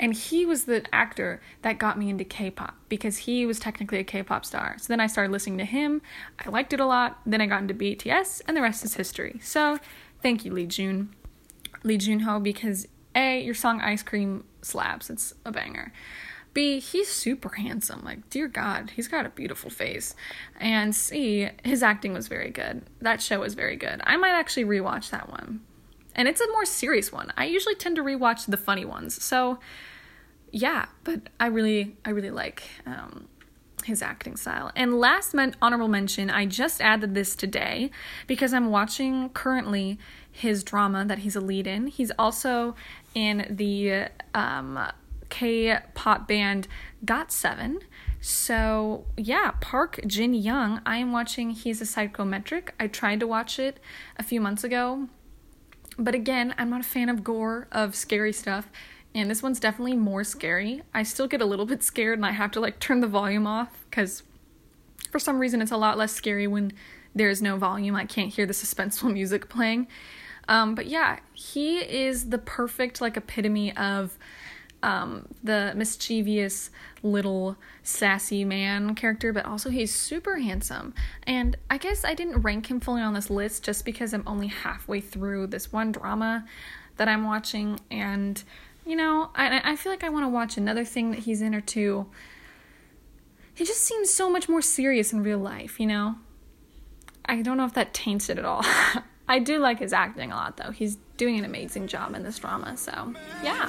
and 0.00 0.14
he 0.14 0.44
was 0.46 0.64
the 0.64 0.84
actor 0.92 1.40
that 1.62 1.78
got 1.78 1.98
me 1.98 2.08
into 2.08 2.24
K-pop 2.24 2.76
because 2.88 3.18
he 3.18 3.46
was 3.46 3.58
technically 3.58 3.98
a 3.98 4.04
K-pop 4.04 4.44
star. 4.44 4.76
So 4.78 4.86
then 4.88 5.00
I 5.00 5.06
started 5.06 5.32
listening 5.32 5.58
to 5.58 5.64
him. 5.64 6.02
I 6.44 6.48
liked 6.48 6.72
it 6.72 6.80
a 6.80 6.86
lot. 6.86 7.20
Then 7.26 7.40
I 7.40 7.46
got 7.46 7.62
into 7.62 7.74
BTS, 7.74 8.42
and 8.46 8.56
the 8.56 8.62
rest 8.62 8.84
is 8.84 8.94
history. 8.94 9.40
So 9.42 9.78
thank 10.22 10.44
you, 10.44 10.52
Lee 10.52 10.66
Jun, 10.66 11.14
Lee 11.82 11.98
Junho, 11.98 12.42
because 12.42 12.86
a 13.14 13.40
your 13.40 13.54
song 13.54 13.80
Ice 13.80 14.02
Cream 14.02 14.44
slaps. 14.62 15.10
It's 15.10 15.34
a 15.44 15.52
banger. 15.52 15.92
B, 16.54 16.80
he's 16.80 17.08
super 17.08 17.50
handsome. 17.50 18.02
Like, 18.04 18.28
dear 18.30 18.48
God, 18.48 18.90
he's 18.96 19.06
got 19.06 19.26
a 19.26 19.30
beautiful 19.30 19.70
face. 19.70 20.14
And 20.58 20.94
C, 20.94 21.50
his 21.62 21.82
acting 21.82 22.12
was 22.14 22.26
very 22.26 22.50
good. 22.50 22.82
That 23.00 23.22
show 23.22 23.40
was 23.40 23.54
very 23.54 23.76
good. 23.76 24.00
I 24.04 24.16
might 24.16 24.32
actually 24.32 24.64
rewatch 24.64 25.10
that 25.10 25.30
one 25.30 25.60
and 26.18 26.26
it's 26.26 26.40
a 26.40 26.48
more 26.48 26.64
serious 26.66 27.12
one. 27.12 27.32
I 27.36 27.44
usually 27.44 27.76
tend 27.76 27.94
to 27.94 28.02
rewatch 28.02 28.46
the 28.46 28.56
funny 28.56 28.84
ones. 28.84 29.22
So, 29.22 29.60
yeah, 30.50 30.86
but 31.04 31.20
I 31.38 31.46
really, 31.46 31.96
I 32.04 32.10
really 32.10 32.32
like 32.32 32.64
um, 32.84 33.28
his 33.84 34.02
acting 34.02 34.36
style. 34.36 34.72
And 34.74 34.98
last 34.98 35.32
men- 35.32 35.54
honorable 35.62 35.86
mention, 35.86 36.28
I 36.28 36.44
just 36.44 36.80
added 36.80 37.14
this 37.14 37.36
today 37.36 37.92
because 38.26 38.52
I'm 38.52 38.70
watching 38.70 39.28
currently 39.30 39.96
his 40.30 40.64
drama 40.64 41.04
that 41.04 41.18
he's 41.20 41.36
a 41.36 41.40
lead 41.40 41.68
in. 41.68 41.86
He's 41.86 42.10
also 42.18 42.74
in 43.14 43.46
the 43.48 44.08
um, 44.34 44.76
K-pop 45.28 46.26
band 46.26 46.66
GOT7. 47.04 47.80
So 48.20 49.06
yeah, 49.16 49.52
Park 49.60 50.00
Jin 50.04 50.34
Young. 50.34 50.80
I 50.84 50.96
am 50.96 51.12
watching. 51.12 51.50
He's 51.50 51.80
a 51.80 51.86
psychometric. 51.86 52.74
I 52.80 52.88
tried 52.88 53.20
to 53.20 53.28
watch 53.28 53.60
it 53.60 53.78
a 54.16 54.24
few 54.24 54.40
months 54.40 54.64
ago 54.64 55.08
but 55.98 56.14
again, 56.14 56.54
I'm 56.56 56.70
not 56.70 56.80
a 56.80 56.84
fan 56.84 57.08
of 57.08 57.24
gore, 57.24 57.66
of 57.72 57.94
scary 57.94 58.32
stuff. 58.32 58.68
And 59.14 59.30
this 59.30 59.42
one's 59.42 59.58
definitely 59.58 59.96
more 59.96 60.22
scary. 60.22 60.82
I 60.94 61.02
still 61.02 61.26
get 61.26 61.40
a 61.40 61.46
little 61.46 61.66
bit 61.66 61.82
scared 61.82 62.18
and 62.18 62.26
I 62.26 62.32
have 62.32 62.50
to 62.52 62.60
like 62.60 62.78
turn 62.78 63.00
the 63.00 63.06
volume 63.06 63.46
off 63.46 63.84
because 63.90 64.22
for 65.10 65.18
some 65.18 65.38
reason 65.38 65.60
it's 65.60 65.72
a 65.72 65.76
lot 65.76 65.98
less 65.98 66.12
scary 66.12 66.46
when 66.46 66.72
there's 67.14 67.42
no 67.42 67.56
volume. 67.56 67.96
I 67.96 68.04
can't 68.04 68.32
hear 68.32 68.46
the 68.46 68.52
suspenseful 68.52 69.12
music 69.12 69.48
playing. 69.48 69.88
Um, 70.46 70.74
but 70.74 70.86
yeah, 70.86 71.18
he 71.32 71.78
is 71.78 72.30
the 72.30 72.38
perfect 72.38 73.00
like 73.00 73.16
epitome 73.16 73.76
of 73.76 74.16
um, 74.82 75.26
the 75.42 75.72
mischievous 75.76 76.70
little 77.02 77.56
sassy 77.82 78.44
man 78.44 78.94
character, 78.94 79.32
but 79.32 79.44
also 79.44 79.70
he's 79.70 79.94
super 79.94 80.38
handsome. 80.38 80.94
And 81.24 81.56
I 81.68 81.78
guess 81.78 82.04
I 82.04 82.14
didn't 82.14 82.42
rank 82.42 82.70
him 82.70 82.80
fully 82.80 83.02
on 83.02 83.14
this 83.14 83.30
list 83.30 83.64
just 83.64 83.84
because 83.84 84.12
I'm 84.12 84.24
only 84.26 84.48
halfway 84.48 85.00
through 85.00 85.48
this 85.48 85.72
one 85.72 85.92
drama 85.92 86.44
that 86.96 87.08
I'm 87.08 87.24
watching, 87.24 87.78
and 87.90 88.42
you 88.84 88.96
know, 88.96 89.30
I, 89.34 89.72
I 89.72 89.76
feel 89.76 89.92
like 89.92 90.02
I 90.02 90.08
want 90.08 90.24
to 90.24 90.28
watch 90.28 90.56
another 90.56 90.84
thing 90.84 91.10
that 91.10 91.20
he's 91.20 91.42
in 91.42 91.54
or 91.54 91.60
two. 91.60 92.06
He 93.54 93.64
just 93.64 93.82
seems 93.82 94.08
so 94.08 94.30
much 94.30 94.48
more 94.48 94.62
serious 94.62 95.12
in 95.12 95.22
real 95.22 95.38
life, 95.38 95.78
you 95.78 95.86
know? 95.86 96.16
I 97.26 97.42
don't 97.42 97.58
know 97.58 97.66
if 97.66 97.74
that 97.74 97.92
taints 97.92 98.30
it 98.30 98.38
at 98.38 98.44
all. 98.44 98.64
I 99.28 99.38
do 99.40 99.58
like 99.58 99.78
his 99.78 99.92
acting 99.92 100.32
a 100.32 100.34
lot, 100.34 100.56
though. 100.56 100.70
He's 100.70 100.96
doing 101.18 101.38
an 101.38 101.44
amazing 101.44 101.86
job 101.86 102.14
in 102.14 102.22
this 102.22 102.38
drama, 102.38 102.76
so 102.76 103.14
yeah. 103.42 103.68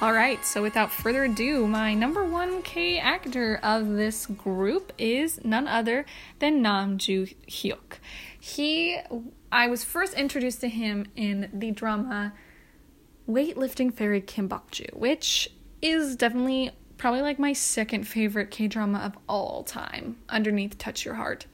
All 0.00 0.12
right, 0.12 0.44
so 0.44 0.62
without 0.62 0.92
further 0.92 1.24
ado, 1.24 1.66
my 1.66 1.92
number 1.92 2.24
one 2.24 2.62
K 2.62 2.98
actor 2.98 3.58
of 3.64 3.88
this 3.88 4.26
group 4.26 4.92
is 4.96 5.42
none 5.42 5.66
other 5.66 6.06
than 6.38 6.62
Nam 6.62 6.98
Joo 6.98 7.26
Hyuk. 7.48 7.98
He, 8.38 8.98
I 9.50 9.66
was 9.66 9.82
first 9.82 10.14
introduced 10.14 10.60
to 10.60 10.68
him 10.68 11.06
in 11.16 11.50
the 11.52 11.72
drama 11.72 12.32
Weightlifting 13.28 13.92
Fairy 13.92 14.20
Kim 14.20 14.48
Bok-ju, 14.48 14.86
which 14.94 15.50
is 15.82 16.16
definitely 16.16 16.70
probably 16.96 17.20
like 17.20 17.38
my 17.38 17.52
second 17.52 18.06
favorite 18.08 18.50
K 18.50 18.66
drama 18.66 18.98
of 18.98 19.16
all 19.28 19.62
time, 19.62 20.16
underneath 20.28 20.78
Touch 20.78 21.04
Your 21.04 21.14
Heart. 21.14 21.46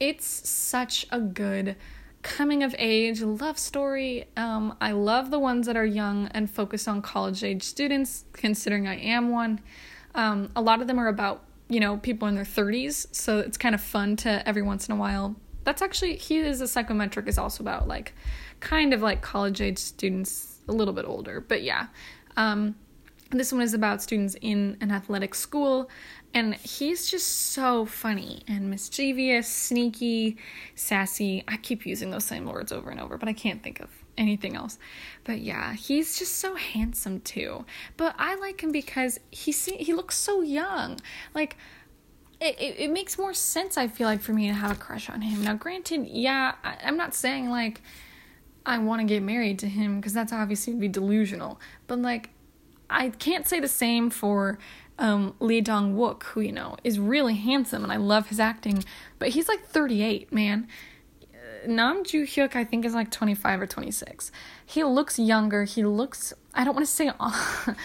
It's 0.00 0.26
such 0.26 1.06
a 1.10 1.20
good 1.20 1.76
coming 2.22 2.64
of 2.64 2.74
age 2.78 3.22
love 3.22 3.56
story. 3.56 4.26
Um, 4.36 4.76
I 4.80 4.90
love 4.90 5.30
the 5.30 5.38
ones 5.38 5.66
that 5.66 5.76
are 5.76 5.86
young 5.86 6.26
and 6.28 6.50
focus 6.50 6.88
on 6.88 7.00
college 7.00 7.44
age 7.44 7.62
students, 7.62 8.24
considering 8.32 8.88
I 8.88 8.96
am 8.96 9.30
one. 9.30 9.60
Um, 10.14 10.50
a 10.56 10.60
lot 10.60 10.80
of 10.80 10.88
them 10.88 10.98
are 10.98 11.06
about, 11.06 11.44
you 11.68 11.78
know, 11.78 11.98
people 11.98 12.26
in 12.26 12.34
their 12.34 12.44
30s, 12.44 13.14
so 13.14 13.38
it's 13.38 13.56
kind 13.56 13.74
of 13.74 13.80
fun 13.80 14.16
to 14.16 14.46
every 14.46 14.62
once 14.62 14.88
in 14.88 14.92
a 14.92 14.96
while. 14.96 15.36
That's 15.62 15.82
actually, 15.82 16.16
he 16.16 16.38
is 16.38 16.60
a 16.60 16.68
psychometric, 16.68 17.28
is 17.28 17.38
also 17.38 17.62
about 17.62 17.86
like 17.86 18.12
kind 18.58 18.92
of 18.92 19.02
like 19.02 19.22
college 19.22 19.60
age 19.60 19.78
students, 19.78 20.55
a 20.68 20.72
little 20.72 20.94
bit 20.94 21.04
older, 21.04 21.40
but 21.40 21.62
yeah. 21.62 21.86
Um, 22.36 22.76
this 23.30 23.52
one 23.52 23.62
is 23.62 23.74
about 23.74 24.02
students 24.02 24.36
in 24.40 24.76
an 24.80 24.92
athletic 24.92 25.34
school, 25.34 25.90
and 26.32 26.54
he's 26.54 27.10
just 27.10 27.52
so 27.52 27.84
funny 27.84 28.42
and 28.46 28.70
mischievous, 28.70 29.48
sneaky, 29.48 30.36
sassy. 30.74 31.42
I 31.48 31.56
keep 31.56 31.86
using 31.86 32.10
those 32.10 32.24
same 32.24 32.46
words 32.46 32.70
over 32.70 32.90
and 32.90 33.00
over, 33.00 33.18
but 33.18 33.28
I 33.28 33.32
can't 33.32 33.62
think 33.62 33.80
of 33.80 33.90
anything 34.16 34.54
else. 34.54 34.78
But 35.24 35.40
yeah, 35.40 35.74
he's 35.74 36.18
just 36.18 36.36
so 36.36 36.54
handsome 36.54 37.20
too. 37.20 37.64
But 37.96 38.14
I 38.18 38.36
like 38.36 38.62
him 38.62 38.70
because 38.70 39.18
he 39.30 39.50
see, 39.52 39.76
he 39.76 39.92
looks 39.92 40.16
so 40.16 40.42
young. 40.42 41.00
Like 41.34 41.56
it, 42.40 42.60
it, 42.60 42.76
it 42.78 42.90
makes 42.90 43.18
more 43.18 43.34
sense 43.34 43.76
I 43.76 43.88
feel 43.88 44.06
like 44.06 44.20
for 44.20 44.32
me 44.32 44.48
to 44.48 44.54
have 44.54 44.70
a 44.70 44.80
crush 44.80 45.08
on 45.08 45.22
him. 45.22 45.42
Now 45.42 45.54
granted, 45.54 46.06
yeah, 46.06 46.54
I, 46.62 46.76
I'm 46.84 46.96
not 46.96 47.14
saying 47.14 47.50
like 47.50 47.80
I 48.66 48.78
want 48.78 49.00
to 49.00 49.06
get 49.06 49.22
married 49.22 49.58
to 49.60 49.68
him 49.68 50.00
because 50.00 50.12
that's 50.12 50.32
obviously 50.32 50.74
be 50.74 50.88
delusional. 50.88 51.60
But 51.86 52.00
like 52.00 52.30
I 52.90 53.10
can't 53.10 53.46
say 53.46 53.60
the 53.60 53.68
same 53.68 54.10
for 54.10 54.58
um, 54.98 55.34
Lee 55.40 55.60
Dong 55.60 55.94
Wook, 55.94 56.24
who 56.24 56.40
you 56.40 56.52
know 56.52 56.76
is 56.82 56.98
really 56.98 57.34
handsome 57.34 57.84
and 57.84 57.92
I 57.92 57.96
love 57.96 58.28
his 58.28 58.40
acting, 58.40 58.84
but 59.18 59.30
he's 59.30 59.48
like 59.48 59.64
38, 59.66 60.32
man. 60.32 60.68
Nam 61.66 62.04
Joo 62.04 62.24
Hyuk, 62.24 62.54
I 62.54 62.64
think, 62.64 62.84
is 62.84 62.94
like 62.94 63.10
25 63.10 63.62
or 63.62 63.66
26. 63.66 64.30
He 64.64 64.84
looks 64.84 65.18
younger. 65.18 65.64
He 65.64 65.84
looks, 65.84 66.32
I 66.54 66.64
don't 66.64 66.74
want 66.74 66.86
to 66.86 66.92
say 66.92 67.10
on, 67.20 67.76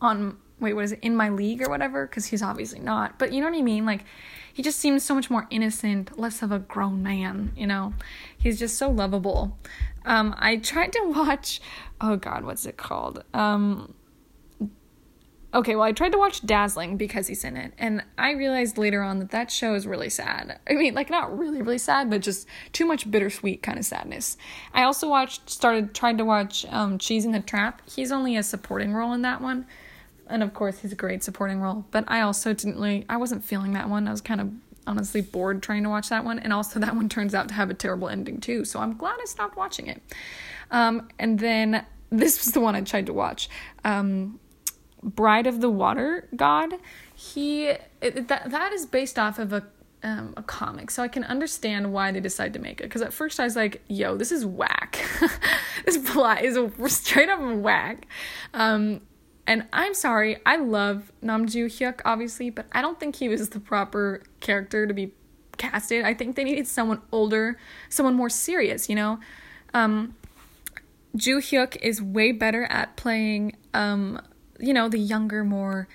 on, 0.00 0.36
wait, 0.60 0.74
what 0.74 0.84
is 0.84 0.92
it, 0.92 1.00
in 1.02 1.16
my 1.16 1.28
league 1.28 1.62
or 1.62 1.68
whatever, 1.68 2.06
because 2.06 2.26
he's 2.26 2.42
obviously 2.42 2.78
not. 2.78 3.18
But 3.18 3.32
you 3.32 3.40
know 3.40 3.50
what 3.50 3.58
I 3.58 3.62
mean? 3.62 3.86
Like, 3.86 4.04
he 4.52 4.62
just 4.62 4.78
seems 4.78 5.02
so 5.02 5.14
much 5.14 5.30
more 5.30 5.46
innocent, 5.50 6.18
less 6.18 6.42
of 6.42 6.52
a 6.52 6.58
grown 6.58 7.02
man, 7.02 7.52
you 7.56 7.66
know? 7.66 7.94
He's 8.36 8.58
just 8.58 8.76
so 8.76 8.90
lovable. 8.90 9.58
Um, 10.04 10.34
I 10.38 10.56
tried 10.56 10.92
to 10.92 11.00
watch, 11.06 11.60
oh 12.00 12.16
God, 12.16 12.44
what's 12.44 12.66
it 12.66 12.76
called? 12.76 13.24
Um, 13.34 13.94
Okay, 15.52 15.74
well, 15.74 15.84
I 15.84 15.90
tried 15.90 16.12
to 16.12 16.18
watch 16.18 16.46
Dazzling 16.46 16.96
because 16.96 17.26
he's 17.26 17.42
in 17.42 17.56
it, 17.56 17.72
and 17.76 18.04
I 18.16 18.30
realized 18.32 18.78
later 18.78 19.02
on 19.02 19.18
that 19.18 19.30
that 19.30 19.50
show 19.50 19.74
is 19.74 19.84
really 19.84 20.08
sad. 20.08 20.60
I 20.68 20.74
mean, 20.74 20.94
like, 20.94 21.10
not 21.10 21.36
really, 21.36 21.60
really 21.60 21.78
sad, 21.78 22.08
but 22.08 22.20
just 22.20 22.46
too 22.72 22.86
much 22.86 23.10
bittersweet 23.10 23.60
kind 23.60 23.76
of 23.76 23.84
sadness. 23.84 24.36
I 24.72 24.84
also 24.84 25.08
watched, 25.08 25.50
started, 25.50 25.92
tried 25.92 26.18
to 26.18 26.24
watch 26.24 26.64
um, 26.70 26.98
Cheese 26.98 27.24
in 27.24 27.32
the 27.32 27.40
Trap. 27.40 27.82
He's 27.90 28.12
only 28.12 28.36
a 28.36 28.44
supporting 28.44 28.94
role 28.94 29.12
in 29.12 29.22
that 29.22 29.40
one, 29.40 29.66
and 30.30 30.42
of 30.42 30.54
course, 30.54 30.78
he's 30.80 30.92
a 30.92 30.96
great 30.96 31.22
supporting 31.22 31.60
role, 31.60 31.84
but 31.90 32.04
I 32.08 32.20
also 32.22 32.52
didn't 32.52 32.76
really, 32.76 33.04
I 33.08 33.16
wasn't 33.16 33.44
feeling 33.44 33.72
that 33.72 33.88
one. 33.88 34.08
I 34.08 34.10
was 34.10 34.20
kind 34.20 34.40
of 34.40 34.50
honestly 34.86 35.20
bored 35.20 35.62
trying 35.62 35.82
to 35.82 35.88
watch 35.88 36.08
that 36.08 36.24
one, 36.24 36.38
and 36.38 36.52
also 36.52 36.80
that 36.80 36.96
one 36.96 37.08
turns 37.08 37.34
out 37.34 37.48
to 37.48 37.54
have 37.54 37.70
a 37.70 37.74
terrible 37.74 38.08
ending 38.08 38.40
too, 38.40 38.64
so 38.64 38.80
I'm 38.80 38.96
glad 38.96 39.18
I 39.20 39.24
stopped 39.26 39.56
watching 39.56 39.86
it. 39.86 40.02
Um, 40.70 41.08
and 41.18 41.38
then 41.38 41.84
this 42.10 42.44
was 42.44 42.52
the 42.52 42.60
one 42.60 42.74
I 42.74 42.82
tried 42.82 43.06
to 43.06 43.12
watch. 43.12 43.48
Um, 43.84 44.38
Bride 45.02 45.46
of 45.46 45.60
the 45.60 45.70
Water 45.70 46.28
God, 46.36 46.74
he 47.14 47.68
it, 48.02 48.28
that 48.28 48.50
that 48.50 48.72
is 48.72 48.84
based 48.84 49.18
off 49.18 49.38
of 49.38 49.52
a 49.52 49.64
um, 50.02 50.34
a 50.36 50.42
comic, 50.42 50.90
so 50.90 51.02
I 51.02 51.08
can 51.08 51.24
understand 51.24 51.92
why 51.92 52.10
they 52.12 52.20
decided 52.20 52.54
to 52.54 52.58
make 52.58 52.80
it. 52.80 52.84
Because 52.84 53.02
at 53.02 53.12
first 53.12 53.40
I 53.40 53.44
was 53.44 53.56
like, 53.56 53.82
"Yo, 53.88 54.16
this 54.16 54.32
is 54.32 54.44
whack. 54.44 54.98
this 55.84 55.98
plot 56.10 56.42
is 56.42 56.58
straight 56.86 57.28
up 57.28 57.40
whack." 57.40 58.06
Um, 58.54 59.00
and 59.50 59.66
I'm 59.72 59.94
sorry, 59.94 60.38
I 60.46 60.56
love 60.56 61.10
Nam 61.20 61.46
Joo 61.46 61.66
Hyuk, 61.66 62.00
obviously, 62.04 62.50
but 62.50 62.66
I 62.70 62.80
don't 62.80 63.00
think 63.00 63.16
he 63.16 63.28
was 63.28 63.48
the 63.48 63.58
proper 63.58 64.22
character 64.38 64.86
to 64.86 64.94
be 64.94 65.12
casted. 65.56 66.04
I 66.04 66.14
think 66.14 66.36
they 66.36 66.44
needed 66.44 66.68
someone 66.68 67.02
older, 67.10 67.58
someone 67.88 68.14
more 68.14 68.30
serious. 68.30 68.88
You 68.88 68.94
know, 68.94 69.20
um, 69.74 70.14
Joo 71.16 71.38
Hyuk 71.38 71.76
is 71.82 72.00
way 72.00 72.30
better 72.30 72.64
at 72.66 72.96
playing 72.96 73.56
um, 73.74 74.20
you 74.60 74.72
know, 74.72 74.88
the 74.88 74.98
younger, 74.98 75.42
more 75.42 75.88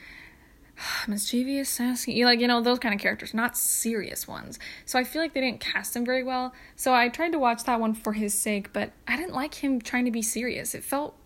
mischievous, 1.08 1.70
sassy, 1.70 2.26
like, 2.26 2.40
you 2.40 2.48
know, 2.48 2.62
those 2.62 2.80
kind 2.80 2.94
of 2.94 3.00
characters, 3.00 3.34
not 3.34 3.58
serious 3.58 4.28
ones. 4.28 4.60
So 4.86 5.00
I 5.00 5.04
feel 5.04 5.22
like 5.22 5.34
they 5.34 5.42
didn't 5.42 5.62
cast 5.62 5.96
him 5.96 6.06
very 6.06 6.24
well. 6.24 6.54
So 6.76 6.94
I 6.94 7.08
tried 7.10 7.32
to 7.32 7.40
watch 7.40 7.64
that 7.64 7.80
one 7.80 7.94
for 7.94 8.14
his 8.14 8.34
sake, 8.34 8.74
but 8.74 8.92
I 9.08 9.16
didn't 9.16 9.34
like 9.34 9.56
him 9.56 9.80
trying 9.80 10.06
to 10.06 10.12
be 10.12 10.22
serious. 10.22 10.76
It 10.76 10.84
felt 10.84 11.18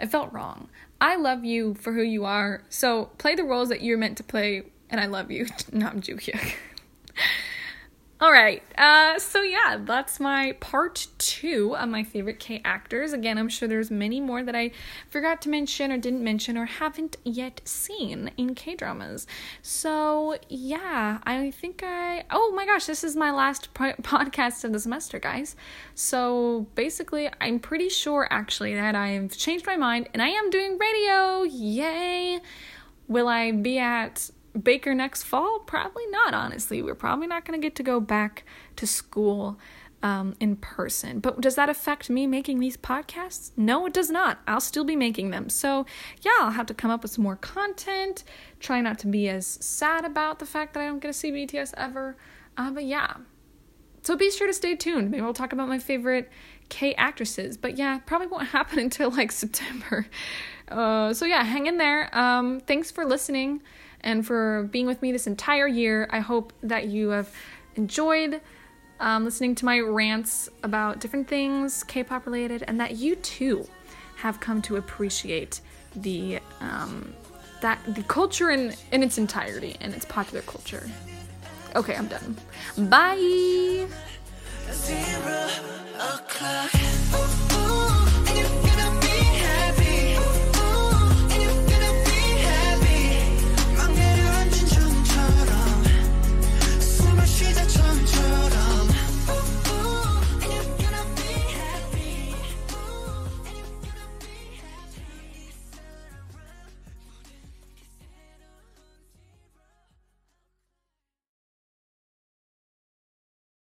I 0.00 0.06
felt 0.06 0.32
wrong. 0.32 0.68
I 1.00 1.16
love 1.16 1.44
you 1.44 1.74
for 1.74 1.92
who 1.92 2.02
you 2.02 2.24
are. 2.24 2.62
So 2.68 3.06
play 3.18 3.34
the 3.34 3.44
roles 3.44 3.68
that 3.68 3.82
you're 3.82 3.98
meant 3.98 4.16
to 4.18 4.24
play, 4.24 4.64
and 4.90 5.00
I 5.00 5.06
love 5.06 5.30
you. 5.30 5.46
no, 5.72 5.86
I'm 5.86 6.00
joking. 6.00 6.38
All 8.20 8.30
right. 8.30 8.62
Uh, 8.78 9.18
so 9.18 9.42
yeah, 9.42 9.76
that's 9.80 10.20
my 10.20 10.52
part 10.60 11.08
two 11.18 11.74
of 11.76 11.88
my 11.88 12.04
favorite 12.04 12.38
K 12.38 12.62
actors. 12.64 13.12
Again, 13.12 13.38
I'm 13.38 13.48
sure 13.48 13.66
there's 13.66 13.90
many 13.90 14.20
more 14.20 14.44
that 14.44 14.54
I 14.54 14.70
forgot 15.10 15.42
to 15.42 15.48
mention 15.48 15.90
or 15.90 15.98
didn't 15.98 16.22
mention 16.22 16.56
or 16.56 16.64
haven't 16.64 17.16
yet 17.24 17.60
seen 17.64 18.30
in 18.36 18.54
K 18.54 18.76
dramas. 18.76 19.26
So 19.62 20.38
yeah, 20.48 21.18
I 21.24 21.50
think 21.50 21.82
I. 21.84 22.24
Oh 22.30 22.52
my 22.54 22.64
gosh, 22.64 22.86
this 22.86 23.02
is 23.02 23.16
my 23.16 23.32
last 23.32 23.74
po- 23.74 23.92
podcast 24.02 24.62
of 24.62 24.72
the 24.72 24.78
semester, 24.78 25.18
guys. 25.18 25.56
So 25.96 26.68
basically, 26.76 27.28
I'm 27.40 27.58
pretty 27.58 27.88
sure 27.88 28.28
actually 28.30 28.76
that 28.76 28.94
I've 28.94 29.36
changed 29.36 29.66
my 29.66 29.76
mind 29.76 30.08
and 30.14 30.22
I 30.22 30.28
am 30.28 30.50
doing 30.50 30.78
radio. 30.78 31.42
Yay! 31.42 32.40
Will 33.08 33.26
I 33.26 33.50
be 33.50 33.78
at 33.80 34.30
Baker 34.60 34.94
next 34.94 35.24
fall? 35.24 35.60
Probably 35.60 36.06
not, 36.08 36.34
honestly. 36.34 36.82
We're 36.82 36.94
probably 36.94 37.26
not 37.26 37.44
going 37.44 37.60
to 37.60 37.64
get 37.64 37.74
to 37.76 37.82
go 37.82 38.00
back 38.00 38.44
to 38.76 38.86
school 38.86 39.58
um, 40.04 40.34
in 40.38 40.56
person. 40.56 41.18
But 41.18 41.40
does 41.40 41.54
that 41.56 41.68
affect 41.68 42.10
me 42.10 42.26
making 42.26 42.60
these 42.60 42.76
podcasts? 42.76 43.50
No, 43.56 43.86
it 43.86 43.94
does 43.94 44.10
not. 44.10 44.38
I'll 44.46 44.60
still 44.60 44.84
be 44.84 44.96
making 44.96 45.30
them. 45.30 45.48
So, 45.48 45.86
yeah, 46.20 46.32
I'll 46.40 46.50
have 46.50 46.66
to 46.66 46.74
come 46.74 46.90
up 46.90 47.02
with 47.02 47.12
some 47.12 47.24
more 47.24 47.36
content, 47.36 48.22
try 48.60 48.82
not 48.82 48.98
to 49.00 49.06
be 49.06 49.28
as 49.28 49.46
sad 49.46 50.04
about 50.04 50.38
the 50.38 50.46
fact 50.46 50.74
that 50.74 50.82
I 50.82 50.86
don't 50.86 51.00
get 51.00 51.08
to 51.08 51.14
see 51.14 51.32
BTS 51.32 51.72
ever. 51.76 52.16
Uh, 52.56 52.70
but 52.70 52.84
yeah. 52.84 53.14
So 54.02 54.14
be 54.14 54.30
sure 54.30 54.46
to 54.46 54.52
stay 54.52 54.76
tuned. 54.76 55.10
Maybe 55.10 55.22
we'll 55.22 55.32
talk 55.32 55.54
about 55.54 55.68
my 55.68 55.78
favorite 55.78 56.30
K 56.68 56.94
actresses. 56.96 57.56
But 57.56 57.78
yeah, 57.78 57.98
probably 58.00 58.26
won't 58.26 58.48
happen 58.48 58.78
until 58.78 59.10
like 59.10 59.32
September. 59.32 60.06
Uh, 60.68 61.14
so 61.14 61.24
yeah, 61.24 61.42
hang 61.42 61.66
in 61.66 61.78
there. 61.78 62.14
Um, 62.16 62.60
thanks 62.60 62.90
for 62.90 63.06
listening 63.06 63.62
and 64.04 64.24
for 64.24 64.68
being 64.70 64.86
with 64.86 65.02
me 65.02 65.10
this 65.10 65.26
entire 65.26 65.66
year. 65.66 66.08
I 66.10 66.20
hope 66.20 66.52
that 66.62 66.86
you 66.86 67.08
have 67.08 67.32
enjoyed 67.74 68.40
um, 69.00 69.24
listening 69.24 69.56
to 69.56 69.64
my 69.64 69.80
rants 69.80 70.48
about 70.62 71.00
different 71.00 71.26
things 71.26 71.82
K 71.82 72.04
pop 72.04 72.26
related 72.26 72.62
and 72.68 72.78
that 72.78 72.96
you 72.96 73.16
too 73.16 73.66
have 74.16 74.38
come 74.38 74.62
to 74.62 74.76
appreciate 74.76 75.60
the. 75.96 76.38
Um, 76.60 77.14
that 77.60 77.78
the 77.94 78.02
culture 78.02 78.50
in, 78.50 78.74
in 78.92 79.02
its 79.02 79.16
entirety 79.16 79.74
and 79.80 79.94
its 79.94 80.04
popular 80.04 80.42
culture. 80.42 80.86
Okay, 81.74 81.96
I'm 81.96 82.08
done. 82.08 82.36
Bye. 82.76 83.86